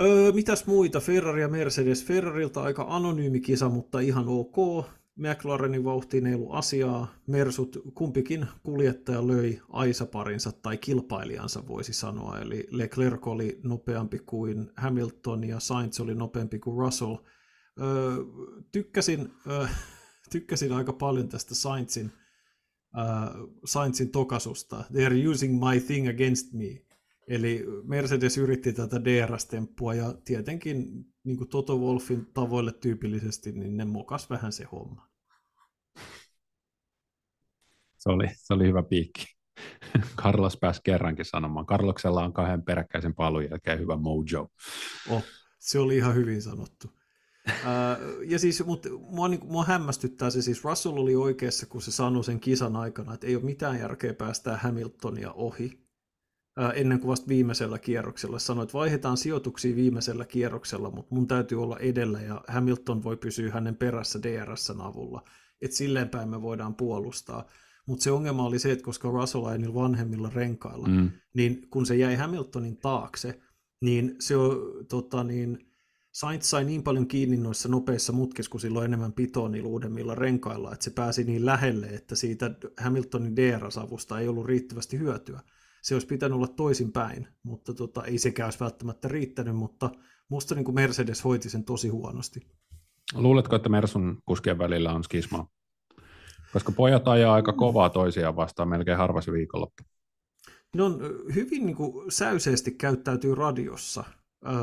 Öö, 0.00 0.32
mitäs 0.32 0.66
muita? 0.66 1.00
Ferrari 1.00 1.40
ja 1.40 1.48
Mercedes. 1.48 2.04
Ferrarilta 2.04 2.62
aika 2.62 2.86
anonyymi 2.88 3.40
kisa, 3.40 3.68
mutta 3.68 4.00
ihan 4.00 4.24
ok. 4.28 4.86
McLarenin 5.16 5.84
vauhtiin 5.84 6.26
ei 6.26 6.34
ollut 6.34 6.54
asiaa. 6.54 7.14
Mersut, 7.26 7.78
kumpikin 7.94 8.46
kuljettaja 8.62 9.26
löi 9.26 9.60
aisaparinsa 9.68 10.52
tai 10.52 10.78
kilpailijansa 10.78 11.68
voisi 11.68 11.92
sanoa. 11.92 12.38
Eli 12.38 12.66
Leclerc 12.70 13.26
oli 13.26 13.60
nopeampi 13.62 14.18
kuin 14.18 14.70
Hamilton 14.76 15.44
ja 15.44 15.60
Sainz 15.60 16.00
oli 16.00 16.14
nopeampi 16.14 16.58
kuin 16.58 16.78
Russell– 16.78 17.16
Öö, 17.80 18.16
tykkäsin, 18.72 19.32
öö, 19.50 19.66
tykkäsin 20.32 20.72
aika 20.72 20.92
paljon 20.92 21.28
tästä 21.28 21.54
Sainzin, 21.54 22.12
öö, 22.98 23.04
Sainzin 23.64 24.10
tokasusta. 24.10 24.84
They 24.92 25.06
are 25.06 25.28
using 25.28 25.64
my 25.64 25.80
thing 25.80 26.08
against 26.08 26.52
me. 26.52 26.91
Eli 27.28 27.64
Mercedes 27.84 28.38
yritti 28.38 28.72
tätä 28.72 28.96
DRS-temppua 29.04 29.94
ja 29.94 30.14
tietenkin 30.24 31.04
niin 31.24 31.36
kuin 31.36 31.48
Toto 31.48 31.78
Wolfin 31.78 32.26
tavoille 32.34 32.72
tyypillisesti, 32.72 33.52
niin 33.52 33.76
ne 33.76 33.84
mokas 33.84 34.30
vähän 34.30 34.52
se 34.52 34.64
homma. 34.64 35.08
se, 37.98 38.10
oli, 38.10 38.28
se 38.34 38.54
oli 38.54 38.66
hyvä 38.66 38.82
piikki. 38.82 39.24
Carlos 40.22 40.56
pääsi 40.56 40.80
kerrankin 40.84 41.24
sanomaan. 41.24 41.66
Carloksella 41.66 42.24
on 42.24 42.32
kahden 42.32 42.62
peräkkäisen 42.62 43.14
palun 43.14 43.44
jälkeen 43.44 43.78
hyvä 43.78 43.96
mojo. 43.96 44.48
Oh, 45.08 45.24
se 45.58 45.78
oli 45.78 45.96
ihan 45.96 46.14
hyvin 46.14 46.42
sanottu. 46.42 46.88
Uh, 47.48 48.22
ja 48.24 48.38
siis, 48.38 48.64
mutta 48.64 48.88
mua, 48.90 49.28
niin, 49.28 49.40
mua 49.44 49.64
hämmästyttää 49.64 50.30
se 50.30 50.42
siis, 50.42 50.64
Russell 50.64 50.96
oli 50.96 51.16
oikeassa, 51.16 51.66
kun 51.66 51.82
se 51.82 51.90
sanoi 51.90 52.24
sen 52.24 52.40
kisan 52.40 52.76
aikana, 52.76 53.14
että 53.14 53.26
ei 53.26 53.36
ole 53.36 53.44
mitään 53.44 53.78
järkeä 53.78 54.14
päästää 54.14 54.56
Hamiltonia 54.56 55.32
ohi, 55.32 55.82
ennen 56.74 57.00
kuin 57.00 57.08
vasta 57.08 57.28
viimeisellä 57.28 57.78
kierroksella. 57.78 58.38
Sanoi, 58.38 58.62
että 58.62 58.78
vaihdetaan 58.78 59.16
sijoituksia 59.16 59.76
viimeisellä 59.76 60.24
kierroksella, 60.24 60.90
mutta 60.90 61.14
mun 61.14 61.26
täytyy 61.26 61.62
olla 61.62 61.78
edellä 61.78 62.20
ja 62.20 62.44
Hamilton 62.48 63.04
voi 63.04 63.16
pysyä 63.16 63.50
hänen 63.50 63.76
perässä 63.76 64.22
DRSn 64.22 64.80
avulla. 64.80 65.24
Että 65.60 65.76
silleen 65.76 66.08
päin 66.08 66.28
me 66.28 66.42
voidaan 66.42 66.74
puolustaa. 66.74 67.46
Mutta 67.86 68.02
se 68.02 68.10
ongelma 68.10 68.46
oli 68.46 68.58
se, 68.58 68.72
että 68.72 68.84
koska 68.84 69.10
Russell 69.10 69.44
ajoi 69.44 69.58
niillä 69.58 69.74
vanhemmilla 69.74 70.30
renkailla, 70.34 70.88
mm. 70.88 71.10
niin 71.34 71.68
kun 71.70 71.86
se 71.86 71.96
jäi 71.96 72.14
Hamiltonin 72.14 72.76
taakse, 72.76 73.40
niin 73.80 74.16
se 74.18 74.36
on 74.36 74.56
tota, 74.88 75.24
niin, 75.24 75.58
Sainz 76.12 76.44
sai 76.44 76.64
niin 76.64 76.82
paljon 76.82 77.06
kiinni 77.06 77.36
noissa 77.36 77.68
nopeissa 77.68 78.12
mutkissa, 78.12 78.50
kun 78.50 78.60
silloin 78.60 78.84
enemmän 78.84 79.12
pitoa 79.12 79.48
niillä 79.48 79.68
uudemmilla 79.68 80.14
renkailla, 80.14 80.72
että 80.72 80.84
se 80.84 80.90
pääsi 80.90 81.24
niin 81.24 81.46
lähelle, 81.46 81.86
että 81.86 82.14
siitä 82.14 82.50
Hamiltonin 82.78 83.36
DRS-avusta 83.36 84.20
ei 84.20 84.28
ollut 84.28 84.46
riittävästi 84.46 84.98
hyötyä. 84.98 85.40
Se 85.82 85.94
olisi 85.94 86.06
pitänyt 86.06 86.36
olla 86.36 86.48
toisinpäin, 86.48 87.28
mutta 87.42 87.74
tota, 87.74 88.04
ei 88.04 88.18
sekään 88.18 88.46
olisi 88.46 88.60
välttämättä 88.60 89.08
riittänyt, 89.08 89.56
mutta 89.56 89.90
musta 90.28 90.54
niin 90.54 90.64
kuin 90.64 90.74
Mercedes 90.74 91.24
hoiti 91.24 91.50
sen 91.50 91.64
tosi 91.64 91.88
huonosti. 91.88 92.40
Luuletko, 93.14 93.56
että 93.56 93.68
Mersun 93.68 94.18
kuskien 94.24 94.58
välillä 94.58 94.92
on 94.92 95.04
skisma? 95.04 95.46
Koska 96.52 96.72
pojat 96.72 97.08
ajaa 97.08 97.34
aika 97.34 97.52
kovaa 97.52 97.90
toisiaan 97.90 98.36
vastaan 98.36 98.68
melkein 98.68 98.98
harvasi 98.98 99.32
viikonloppu. 99.32 99.82
Ne 100.76 100.82
on 100.82 101.00
hyvin 101.34 101.66
niin 101.66 101.76
kuin, 101.76 102.12
säyseesti 102.12 102.70
käyttäytyy 102.70 103.34
radiossa. 103.34 104.04
Öö, 104.46 104.54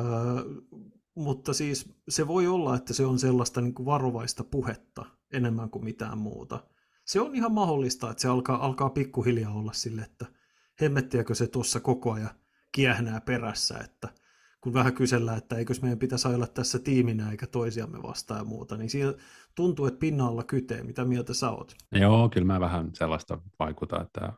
mutta 1.15 1.53
siis 1.53 1.93
se 2.09 2.27
voi 2.27 2.47
olla, 2.47 2.75
että 2.75 2.93
se 2.93 3.05
on 3.05 3.19
sellaista 3.19 3.61
niin 3.61 3.73
kuin 3.73 3.85
varovaista 3.85 4.43
puhetta 4.43 5.05
enemmän 5.33 5.69
kuin 5.69 5.83
mitään 5.83 6.17
muuta. 6.17 6.63
Se 7.05 7.21
on 7.21 7.35
ihan 7.35 7.51
mahdollista, 7.51 8.11
että 8.11 8.21
se 8.21 8.27
alkaa, 8.27 8.65
alkaa 8.65 8.89
pikkuhiljaa 8.89 9.53
olla 9.53 9.73
sille, 9.73 10.01
että 10.01 10.25
hemmettiäkö 10.81 11.35
se 11.35 11.47
tuossa 11.47 11.79
koko 11.79 12.11
ajan 12.11 12.29
kiehnää 12.71 13.21
perässä, 13.21 13.79
että 13.79 14.09
kun 14.61 14.73
vähän 14.73 14.93
kysellään, 14.93 15.37
että 15.37 15.55
eikö 15.55 15.73
meidän 15.81 15.99
pitäisi 15.99 16.27
olla 16.27 16.47
tässä 16.47 16.79
tiiminä 16.79 17.31
eikä 17.31 17.47
toisiamme 17.47 18.03
vastaan 18.03 18.39
ja 18.39 18.43
muuta, 18.43 18.77
niin 18.77 18.89
siinä 18.89 19.13
tuntuu, 19.55 19.85
että 19.85 19.99
pinnalla 19.99 20.43
kytee. 20.43 20.83
Mitä 20.83 21.05
mieltä 21.05 21.33
sä 21.33 21.49
oot? 21.49 21.75
Joo, 21.91 22.29
kyllä 22.29 22.47
mä 22.47 22.59
vähän 22.59 22.89
sellaista 22.93 23.41
vaikuta, 23.59 24.01
että 24.01 24.33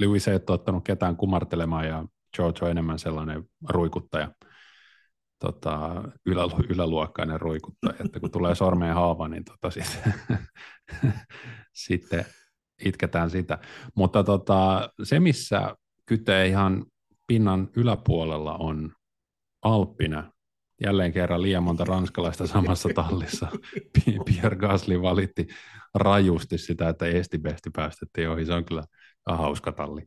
Lewis 0.00 0.28
ei 0.28 0.34
ole 0.34 0.42
ottanut 0.48 0.84
ketään 0.84 1.16
kumartelemaan 1.16 1.86
ja 1.86 2.04
George 2.36 2.64
on 2.64 2.70
enemmän 2.70 2.98
sellainen 2.98 3.44
ruikuttaja 3.68 4.32
tota, 5.38 6.02
ylä, 6.26 6.42
yläluokkainen 6.68 7.40
ruikuttaja, 7.40 7.94
että 8.04 8.20
kun 8.20 8.30
tulee 8.30 8.54
sormeen 8.54 8.94
haava, 8.94 9.28
niin 9.28 9.44
tota, 9.44 9.70
sitten, 9.80 10.14
sitten 11.72 12.24
itketään 12.84 13.30
sitä. 13.30 13.58
Mutta 13.94 14.24
tota, 14.24 14.90
se, 15.02 15.20
missä 15.20 15.76
kytee 16.06 16.46
ihan 16.46 16.86
pinnan 17.26 17.68
yläpuolella 17.76 18.54
on 18.54 18.92
Alppina. 19.62 20.32
Jälleen 20.84 21.12
kerran 21.12 21.42
liian 21.42 21.62
monta 21.62 21.84
ranskalaista 21.84 22.46
samassa 22.46 22.88
tallissa. 22.94 23.48
Pierre 24.24 24.56
Gasly 24.56 25.02
valitti 25.02 25.46
rajusti 25.94 26.58
sitä, 26.58 26.88
että 26.88 27.06
Estibesti 27.06 27.70
päästettiin 27.70 28.28
ohi. 28.28 28.46
Se 28.46 28.52
on 28.52 28.64
kyllä 28.64 28.84
hauska 29.26 29.72
talli. 29.72 30.02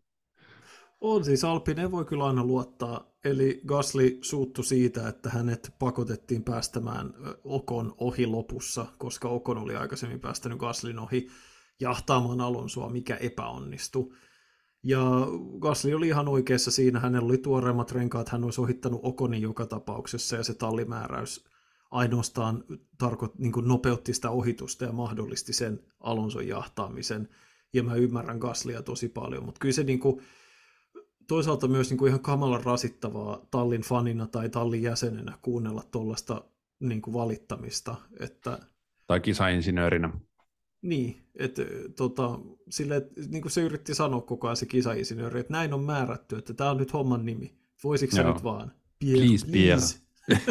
On 1.02 1.26
siis 1.26 1.44
Alpine 1.44 1.92
voi 1.92 2.06
kyllä 2.06 2.26
aina 2.26 2.44
luottaa. 2.44 3.14
Eli 3.26 3.62
Gasly 3.68 4.18
suuttu 4.22 4.64
siitä, 4.64 5.08
että 5.08 5.30
hänet 5.30 5.74
pakotettiin 5.80 6.44
päästämään 6.44 7.14
Okon 7.44 7.96
ohi 7.98 8.26
lopussa, 8.26 8.86
koska 8.98 9.30
Okon 9.30 9.58
oli 9.58 9.76
aikaisemmin 9.76 10.20
päästänyt 10.20 10.58
Gaslin 10.58 11.00
ohi 11.00 11.28
jahtaamaan 11.84 12.42
Alonsoa, 12.42 12.90
mikä 12.90 13.16
epäonnistui. 13.16 14.14
Ja 14.84 15.02
Gasly 15.60 15.94
oli 15.94 16.08
ihan 16.08 16.28
oikeassa 16.28 16.72
siinä, 16.72 17.00
hänellä 17.00 17.26
oli 17.26 17.38
tuoreimmat 17.38 17.92
renkaat, 17.92 18.30
hän 18.30 18.44
olisi 18.44 18.62
ohittanut 18.62 19.00
Okonin 19.04 19.42
joka 19.42 19.66
tapauksessa, 19.66 20.36
ja 20.36 20.44
se 20.44 20.54
tallimääräys 20.54 21.46
ainoastaan 21.92 22.64
tarko, 22.98 23.34
niin 23.38 23.52
kuin 23.52 23.68
nopeutti 23.68 24.14
sitä 24.14 24.30
ohitusta 24.30 24.86
ja 24.86 24.92
mahdollisti 24.92 25.54
sen 25.54 25.80
Alonson 26.00 26.48
jahtaamisen. 26.48 27.30
Ja 27.74 27.84
mä 27.84 27.96
ymmärrän 27.96 28.38
Gaslia 28.38 28.82
tosi 28.82 29.10
paljon, 29.10 29.46
mutta 29.46 29.60
kyllä 29.60 29.74
se 29.74 29.84
niin 29.84 30.00
kuin, 30.00 30.22
toisaalta 31.28 31.68
myös 31.68 31.90
niin 31.90 31.98
kuin 31.98 32.10
ihan 32.10 32.20
kamalan 32.20 32.64
rasittavaa 32.64 33.48
tallin 33.52 33.82
fanina 33.82 34.28
tai 34.28 34.50
tallin 34.50 34.82
jäsenenä 34.82 35.38
kuunnella 35.42 35.84
tuollaista 35.92 36.46
niin 36.80 37.02
kuin 37.02 37.14
valittamista. 37.14 37.96
Että... 38.20 38.60
Tai 39.08 39.20
kisainsinöörinä. 39.20 40.14
Niin, 40.84 41.24
että 41.36 41.62
tota, 41.96 42.40
sille, 42.70 42.96
että, 42.96 43.22
niin 43.30 43.42
kuin 43.42 43.52
se 43.52 43.62
yritti 43.62 43.96
sanoa 43.96 44.22
koko 44.22 44.48
ajan 44.48 44.58
se 44.58 44.66
kisainsinööri, 44.66 45.40
että 45.40 45.54
näin 45.54 45.74
on 45.74 45.84
määrätty, 45.84 46.36
että 46.36 46.54
tämä 46.54 46.72
on 46.72 46.78
nyt 46.78 46.94
homman 46.94 47.26
nimi. 47.26 47.58
Voisiko 47.84 48.16
se 48.16 48.24
nyt 48.24 48.44
vaan? 48.44 48.72
Pierre, 49.00 49.28
please, 49.28 49.46
please. 49.46 49.98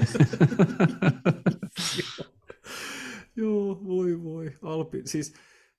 Joo, 3.37 3.81
voi 3.85 4.23
voi. 4.23 4.53
Alpi, 4.63 5.03
siis 5.05 5.35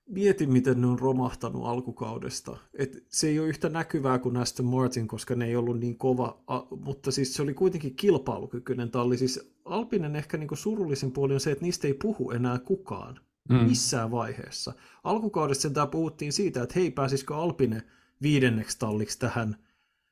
mietin, 0.09 0.51
miten 0.51 0.81
ne 0.81 0.87
on 0.87 0.99
romahtanut 0.99 1.65
alkukaudesta. 1.65 2.57
Et 2.73 3.05
se 3.09 3.27
ei 3.27 3.39
ole 3.39 3.47
yhtä 3.47 3.69
näkyvää 3.69 4.19
kuin 4.19 4.37
Aston 4.37 4.65
Martin, 4.65 5.07
koska 5.07 5.35
ne 5.35 5.45
ei 5.45 5.55
ollut 5.55 5.79
niin 5.79 5.97
kova, 5.97 6.43
mutta 6.85 7.11
siis 7.11 7.33
se 7.33 7.41
oli 7.41 7.53
kuitenkin 7.53 7.95
kilpailukykyinen 7.95 8.91
talli. 8.91 9.17
Siis 9.17 9.53
Alpinen 9.65 10.15
ehkä 10.15 10.37
niinku 10.37 10.55
surullisin 10.55 11.11
puoli 11.11 11.33
on 11.33 11.39
se, 11.39 11.51
että 11.51 11.65
niistä 11.65 11.87
ei 11.87 11.93
puhu 11.93 12.31
enää 12.31 12.59
kukaan 12.59 13.19
mm. 13.49 13.55
missään 13.55 14.11
vaiheessa. 14.11 14.73
Alkukaudessa 15.03 15.61
sentään 15.61 15.89
puhuttiin 15.89 16.33
siitä, 16.33 16.63
että 16.63 16.79
hei, 16.79 16.91
pääsisikö 16.91 17.35
Alpine 17.35 17.83
viidenneksi 18.21 18.79
talliksi 18.79 19.19
tähän 19.19 19.55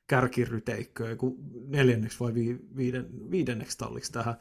kärkiryteikköön, 0.08 1.18
kun 1.18 1.38
neljänneksi 1.68 2.20
vai 2.20 2.34
vi, 2.34 2.60
viiden, 2.76 3.32
viidenneksi 3.32 3.78
talliksi 3.78 4.12
tähän. 4.12 4.36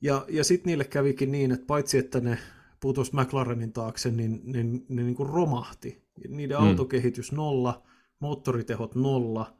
Ja, 0.00 0.26
ja 0.28 0.44
sitten 0.44 0.70
niille 0.70 0.84
kävikin 0.84 1.32
niin, 1.32 1.52
että 1.52 1.66
paitsi 1.66 1.98
että 1.98 2.20
ne 2.20 2.38
putosi 2.80 3.16
McLarenin 3.16 3.72
taakse, 3.72 4.10
niin 4.10 4.40
ne, 4.44 4.62
ne, 4.62 4.80
ne 4.88 5.02
niin 5.02 5.14
kuin 5.14 5.28
romahti. 5.28 6.08
Niiden 6.28 6.56
mm. 6.56 6.66
autokehitys 6.66 7.32
nolla, 7.32 7.82
moottoritehot 8.20 8.94
nolla, 8.94 9.56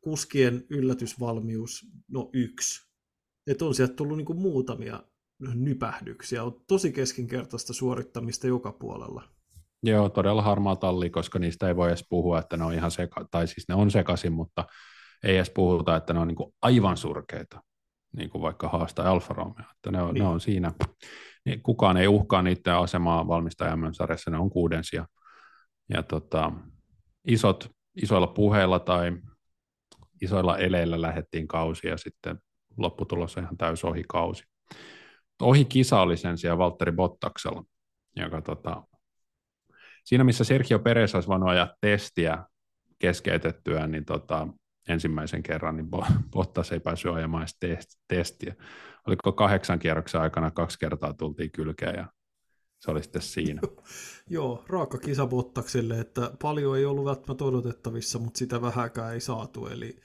kuskien 0.00 0.66
yllätysvalmius 0.70 1.86
no 2.08 2.30
yksi. 2.32 2.88
Että 3.46 3.64
on 3.64 3.74
sieltä 3.74 3.94
tullut 3.94 4.16
niin 4.16 4.26
kuin 4.26 4.38
muutamia 4.38 5.02
nypähdyksiä. 5.54 6.44
On 6.44 6.60
tosi 6.66 6.92
keskinkertaista 6.92 7.72
suorittamista 7.72 8.46
joka 8.46 8.72
puolella. 8.72 9.22
Joo, 9.82 10.08
todella 10.08 10.42
harmaa 10.42 10.76
talli, 10.76 11.10
koska 11.10 11.38
niistä 11.38 11.68
ei 11.68 11.76
voi 11.76 11.88
edes 11.88 12.06
puhua, 12.08 12.38
että 12.38 12.56
ne 12.56 12.64
on 12.64 12.74
ihan 12.74 12.90
seka, 12.90 13.26
tai 13.30 13.46
siis 13.46 13.68
ne 13.68 13.74
on 13.74 13.90
sekaisin, 13.90 14.32
mutta 14.32 14.64
ei 15.24 15.36
edes 15.36 15.50
puhuta, 15.50 15.96
että 15.96 16.12
ne 16.12 16.20
on 16.20 16.28
niin 16.28 16.52
aivan 16.62 16.96
surkeita, 16.96 17.62
niin 18.16 18.30
kuin 18.30 18.42
vaikka 18.42 18.68
haastaa 18.68 19.10
Alfa 19.10 19.34
Romeo, 19.34 19.64
että 19.76 19.90
ne 19.90 20.02
on, 20.02 20.14
niin. 20.14 20.22
ne 20.22 20.28
on 20.28 20.40
siinä. 20.40 20.72
Kukaan 21.62 21.96
ei 21.96 22.08
uhkaa 22.08 22.42
niiden 22.42 22.74
asemaa 22.74 23.28
valmistajan 23.28 23.94
sarjassa, 23.94 24.30
ne 24.30 24.38
on 24.38 24.50
kuudensia. 24.50 25.06
Ja 25.88 26.02
tota, 26.02 26.52
isot, 27.24 27.70
isoilla 28.02 28.26
puheilla 28.26 28.78
tai 28.78 29.12
isoilla 30.22 30.58
eleillä 30.58 31.02
lähettiin 31.02 31.48
kausi 31.48 31.86
ja 31.86 31.96
sitten 31.96 32.38
lopputulos 32.76 33.36
on 33.36 33.42
ihan 33.42 33.56
täys 33.56 33.84
ohi 33.84 34.04
kausi. 34.08 34.44
Ohi 35.42 35.64
kisa 35.64 36.00
oli 36.00 36.16
sen 36.16 36.38
sijaan 36.38 36.58
Valtteri 36.58 36.92
Bottaksella, 36.92 37.64
joka 38.16 38.42
tota, 38.42 38.82
siinä 40.04 40.24
missä 40.24 40.44
Sergio 40.44 40.78
Perez 40.78 41.14
olisi 41.14 41.28
voinut 41.28 41.48
ajaa 41.48 41.74
testiä 41.80 42.44
keskeytettyä, 42.98 43.86
niin 43.86 44.04
tota, 44.04 44.48
ensimmäisen 44.88 45.42
kerran, 45.42 45.76
niin 45.76 45.88
Bottas 46.30 46.72
ei 46.72 46.80
päässyt 46.80 47.12
ajamaan 47.12 47.46
testiä. 48.08 48.54
Oliko 49.06 49.32
kahdeksan 49.32 49.78
kierroksen 49.78 50.20
aikana 50.20 50.50
kaksi 50.50 50.78
kertaa 50.78 51.12
tultiin 51.12 51.50
kylkeen 51.52 51.94
ja 51.94 52.06
se 52.78 52.90
oli 52.90 53.02
sitten 53.02 53.22
siinä. 53.22 53.60
Joo, 54.30 54.64
raaka 54.68 54.98
kisa 54.98 55.26
Bottakselle, 55.26 56.00
että 56.00 56.32
paljon 56.42 56.78
ei 56.78 56.84
ollut 56.84 57.04
välttämättä 57.04 57.44
odotettavissa, 57.44 58.18
mutta 58.18 58.38
sitä 58.38 58.62
vähäkään 58.62 59.14
ei 59.14 59.20
saatu, 59.20 59.66
eli 59.66 59.96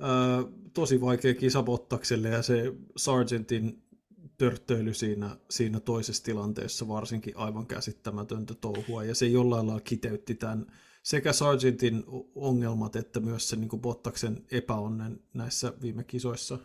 ää, 0.00 0.42
tosi 0.74 1.00
vaikea 1.00 1.34
kisa 1.34 1.62
Bottakselle 1.62 2.28
ja 2.28 2.42
se 2.42 2.72
Sargentin 2.96 3.83
törttöily 4.38 4.94
siinä, 4.94 5.36
siinä 5.50 5.80
toisessa 5.80 6.24
tilanteessa 6.24 6.88
varsinkin 6.88 7.36
aivan 7.36 7.66
käsittämätöntä 7.66 8.54
touhua, 8.54 9.04
ja 9.04 9.14
se 9.14 9.26
jollain 9.26 9.66
lailla 9.66 9.80
kiteytti 9.80 10.34
tämän 10.34 10.66
sekä 11.02 11.32
Sargentin 11.32 12.04
ongelmat 12.34 12.96
että 12.96 13.20
myös 13.20 13.48
se 13.48 13.56
niin 13.56 13.80
Bottaksen 13.80 14.44
epäonnen 14.50 15.20
näissä 15.34 15.72
viime 15.82 16.04
kisoissa. 16.04 16.58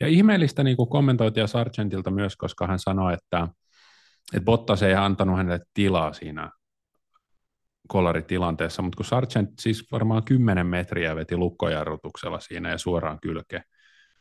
Ja 0.00 0.06
ihmeellistä 0.06 0.64
niin 0.64 0.76
kommentoitiin 0.90 1.48
Sargentilta 1.48 2.10
myös, 2.10 2.36
koska 2.36 2.66
hän 2.66 2.78
sanoi, 2.78 3.14
että, 3.14 3.48
että 4.32 4.44
Bottas 4.44 4.82
ei 4.82 4.94
antanut 4.94 5.36
hänelle 5.36 5.60
tilaa 5.74 6.12
siinä 6.12 6.50
kolaritilanteessa, 7.88 8.82
mutta 8.82 8.96
kun 8.96 9.04
Sargent 9.04 9.50
siis 9.58 9.92
varmaan 9.92 10.24
10 10.24 10.66
metriä 10.66 11.16
veti 11.16 11.36
lukkojarrutuksella 11.36 12.40
siinä 12.40 12.70
ja 12.70 12.78
suoraan 12.78 13.18
kylkeen, 13.20 13.64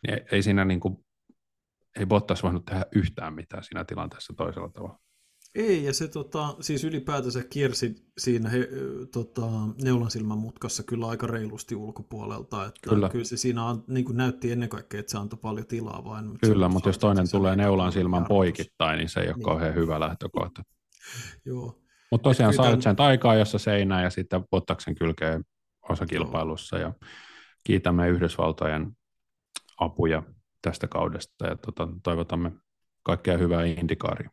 niin 0.07 0.21
ei 0.31 0.43
siinä 0.43 0.65
niin 0.65 0.79
kuin, 0.79 1.05
ei 1.99 2.05
Bottas 2.05 2.43
voinut 2.43 2.65
tehdä 2.65 2.85
yhtään 2.95 3.33
mitään 3.33 3.63
siinä 3.63 3.85
tilanteessa 3.85 4.33
toisella 4.37 4.69
tavalla. 4.69 4.99
Ei, 5.55 5.83
ja 5.83 5.93
se 5.93 6.07
tota, 6.07 6.55
siis 6.61 6.83
ylipäätänsä 6.83 7.43
kiersi 7.49 7.95
siinä 8.17 8.49
he, 8.49 8.67
tota, 9.13 9.41
neulansilman 9.83 10.37
mutkassa 10.37 10.83
kyllä 10.83 11.07
aika 11.07 11.27
reilusti 11.27 11.75
ulkopuolelta. 11.75 12.65
Että 12.65 12.89
kyllä. 12.89 13.09
kyllä 13.09 13.25
se 13.25 13.37
siinä 13.37 13.65
on, 13.65 13.83
niin 13.87 14.05
kuin 14.05 14.17
näytti 14.17 14.51
ennen 14.51 14.69
kaikkea, 14.69 14.99
että 14.99 15.11
se 15.11 15.17
antoi 15.17 15.39
paljon 15.41 15.67
tilaa 15.67 16.03
vain. 16.03 16.25
Mutta 16.25 16.47
kyllä, 16.47 16.69
mutta 16.69 16.89
jos 16.89 16.97
toinen 16.97 17.31
tulee 17.31 17.55
neulansilman 17.55 18.25
poikittain, 18.25 18.97
niin 18.97 19.09
se 19.09 19.19
ei 19.19 19.27
ole 19.27 19.35
niin. 19.35 19.43
kauhean 19.43 19.75
hyvä 19.75 19.99
lähtökohta. 19.99 20.63
Joo. 21.45 21.81
Mutta 22.11 22.29
tosiaan 22.29 22.53
Sargent 22.53 22.97
tämän... 22.97 23.09
aikaa, 23.09 23.35
jossa 23.35 23.57
seinää 23.57 24.03
ja 24.03 24.09
sitten 24.09 24.43
Bottaksen 24.51 24.95
kylkeen 24.95 25.43
osakilpailussa 25.89 26.77
ja 26.77 26.93
kiitämme 27.63 28.09
Yhdysvaltojen 28.09 28.91
apuja 29.77 30.23
tästä 30.61 30.87
kaudesta 30.87 31.47
ja 31.47 31.55
tota, 31.55 31.87
toivotamme 32.03 32.51
kaikkea 33.03 33.37
hyvää 33.37 33.63
indikaaria 33.63 34.29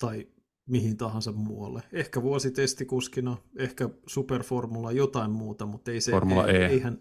tai 0.00 0.26
mihin 0.66 0.96
tahansa 0.96 1.32
muualle. 1.32 1.82
Ehkä 1.92 2.22
vuositestikuskina, 2.22 3.36
ehkä 3.56 3.88
superformula, 4.06 4.92
jotain 4.92 5.30
muuta, 5.30 5.66
mutta 5.66 5.90
ei 5.90 6.00
se... 6.00 6.12
Formula 6.12 6.46
ei, 6.46 6.56
E. 6.56 6.66
Eihän, 6.66 6.98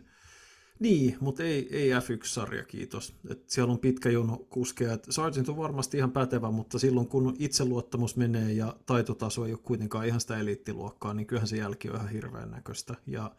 niin, 0.79 1.17
mutta 1.19 1.43
ei, 1.43 1.67
ei 1.71 1.89
F1-sarja, 1.91 2.63
kiitos. 2.63 3.15
Et 3.29 3.49
siellä 3.49 3.71
on 3.71 3.79
pitkä 3.79 4.09
jono 4.09 4.37
kuskeja. 4.37 4.93
Et 4.93 5.07
Sargent 5.09 5.49
on 5.49 5.57
varmasti 5.57 5.97
ihan 5.97 6.11
pätevä, 6.11 6.51
mutta 6.51 6.79
silloin 6.79 7.07
kun 7.07 7.35
itseluottamus 7.39 8.15
menee 8.15 8.53
ja 8.53 8.75
taitotaso 8.85 9.45
ei 9.45 9.51
ole 9.51 9.59
kuitenkaan 9.63 10.07
ihan 10.07 10.21
sitä 10.21 10.37
eliittiluokkaa, 10.37 11.13
niin 11.13 11.27
kyllähän 11.27 11.47
se 11.47 11.57
jälki 11.57 11.89
on 11.89 11.95
ihan 11.95 12.09
hirveän 12.09 12.51
näköistä. 12.51 12.95
Ja 13.07 13.35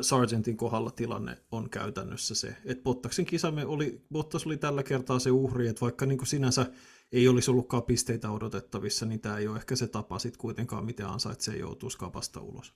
Sargentin 0.00 0.56
kohdalla 0.56 0.90
tilanne 0.90 1.38
on 1.52 1.70
käytännössä 1.70 2.34
se, 2.34 2.56
että 2.64 2.82
Bottaksen 2.82 3.26
kisamme 3.26 3.66
oli, 3.66 4.06
Bottas 4.12 4.46
oli 4.46 4.56
tällä 4.56 4.82
kertaa 4.82 5.18
se 5.18 5.30
uhri, 5.30 5.68
että 5.68 5.80
vaikka 5.80 6.06
niin 6.06 6.18
kuin 6.18 6.28
sinänsä 6.28 6.66
ei 7.12 7.28
olisi 7.28 7.50
ollutkaan 7.50 7.82
pisteitä 7.82 8.30
odotettavissa, 8.30 9.06
niin 9.06 9.20
tämä 9.20 9.38
ei 9.38 9.48
ole 9.48 9.56
ehkä 9.56 9.76
se 9.76 9.88
tapa 9.88 10.18
sitten 10.18 10.40
kuitenkaan, 10.40 10.84
miten 10.84 11.06
ansaitsee 11.06 11.56
joutua 11.56 11.90
skapasta 11.90 12.40
ulos. 12.40 12.74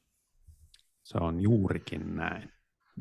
Se 1.02 1.18
on 1.20 1.40
juurikin 1.40 2.16
näin. 2.16 2.52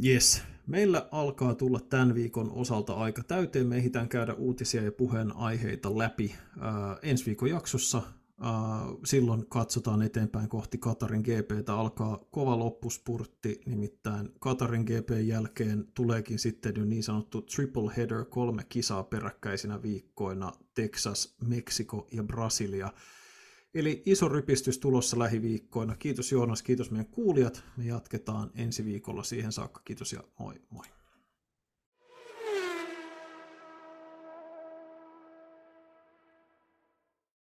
Yes. 0.06 0.44
Meillä 0.68 1.08
alkaa 1.12 1.56
tulla 1.56 1.80
tämän 1.80 2.16
viikon 2.16 2.52
osalta 2.52 2.94
aika 2.94 3.24
täyteen. 3.24 3.68
Me 3.68 3.78
ehditään 3.78 4.10
käydä 4.10 4.34
uutisia 4.34 4.84
ja 4.84 4.92
puheenaiheita 4.92 5.98
läpi 5.98 6.36
äh, 6.36 6.98
ensi 7.02 7.26
viikon 7.26 7.50
jaksossa. 7.50 8.02
Uh, 8.42 9.00
silloin 9.06 9.46
katsotaan 9.50 10.02
eteenpäin 10.02 10.50
kohti 10.50 10.78
Katarin 10.78 11.22
GPtä. 11.22 11.74
Alkaa 11.74 12.26
kova 12.32 12.60
loppuspurtti, 12.60 13.62
nimittäin 13.66 14.30
Katarin 14.40 14.84
GPn 14.84 15.28
jälkeen 15.28 15.88
tuleekin 15.94 16.40
sitten 16.40 16.90
niin 16.90 17.04
sanottu 17.04 17.42
triple 17.42 17.94
header, 17.98 18.26
kolme 18.26 18.64
kisaa 18.70 19.04
peräkkäisinä 19.04 19.82
viikkoina, 19.82 20.52
Texas, 20.74 21.36
Meksiko 21.48 22.08
ja 22.12 22.24
Brasilia. 22.24 22.94
Eli 23.74 24.04
iso 24.06 24.28
rypistys 24.28 24.78
tulossa 24.78 25.20
lähiviikkoina. 25.20 25.96
Kiitos 25.96 26.32
Joonas, 26.32 26.64
kiitos 26.64 26.92
meidän 26.92 27.12
kuulijat. 27.12 27.64
Me 27.78 27.86
jatketaan 27.86 28.52
ensi 28.56 28.86
viikolla 28.86 29.24
siihen 29.24 29.52
saakka. 29.52 29.82
Kiitos 29.86 30.14
ja 30.14 30.24
moi 30.40 30.62
moi. 30.70 30.99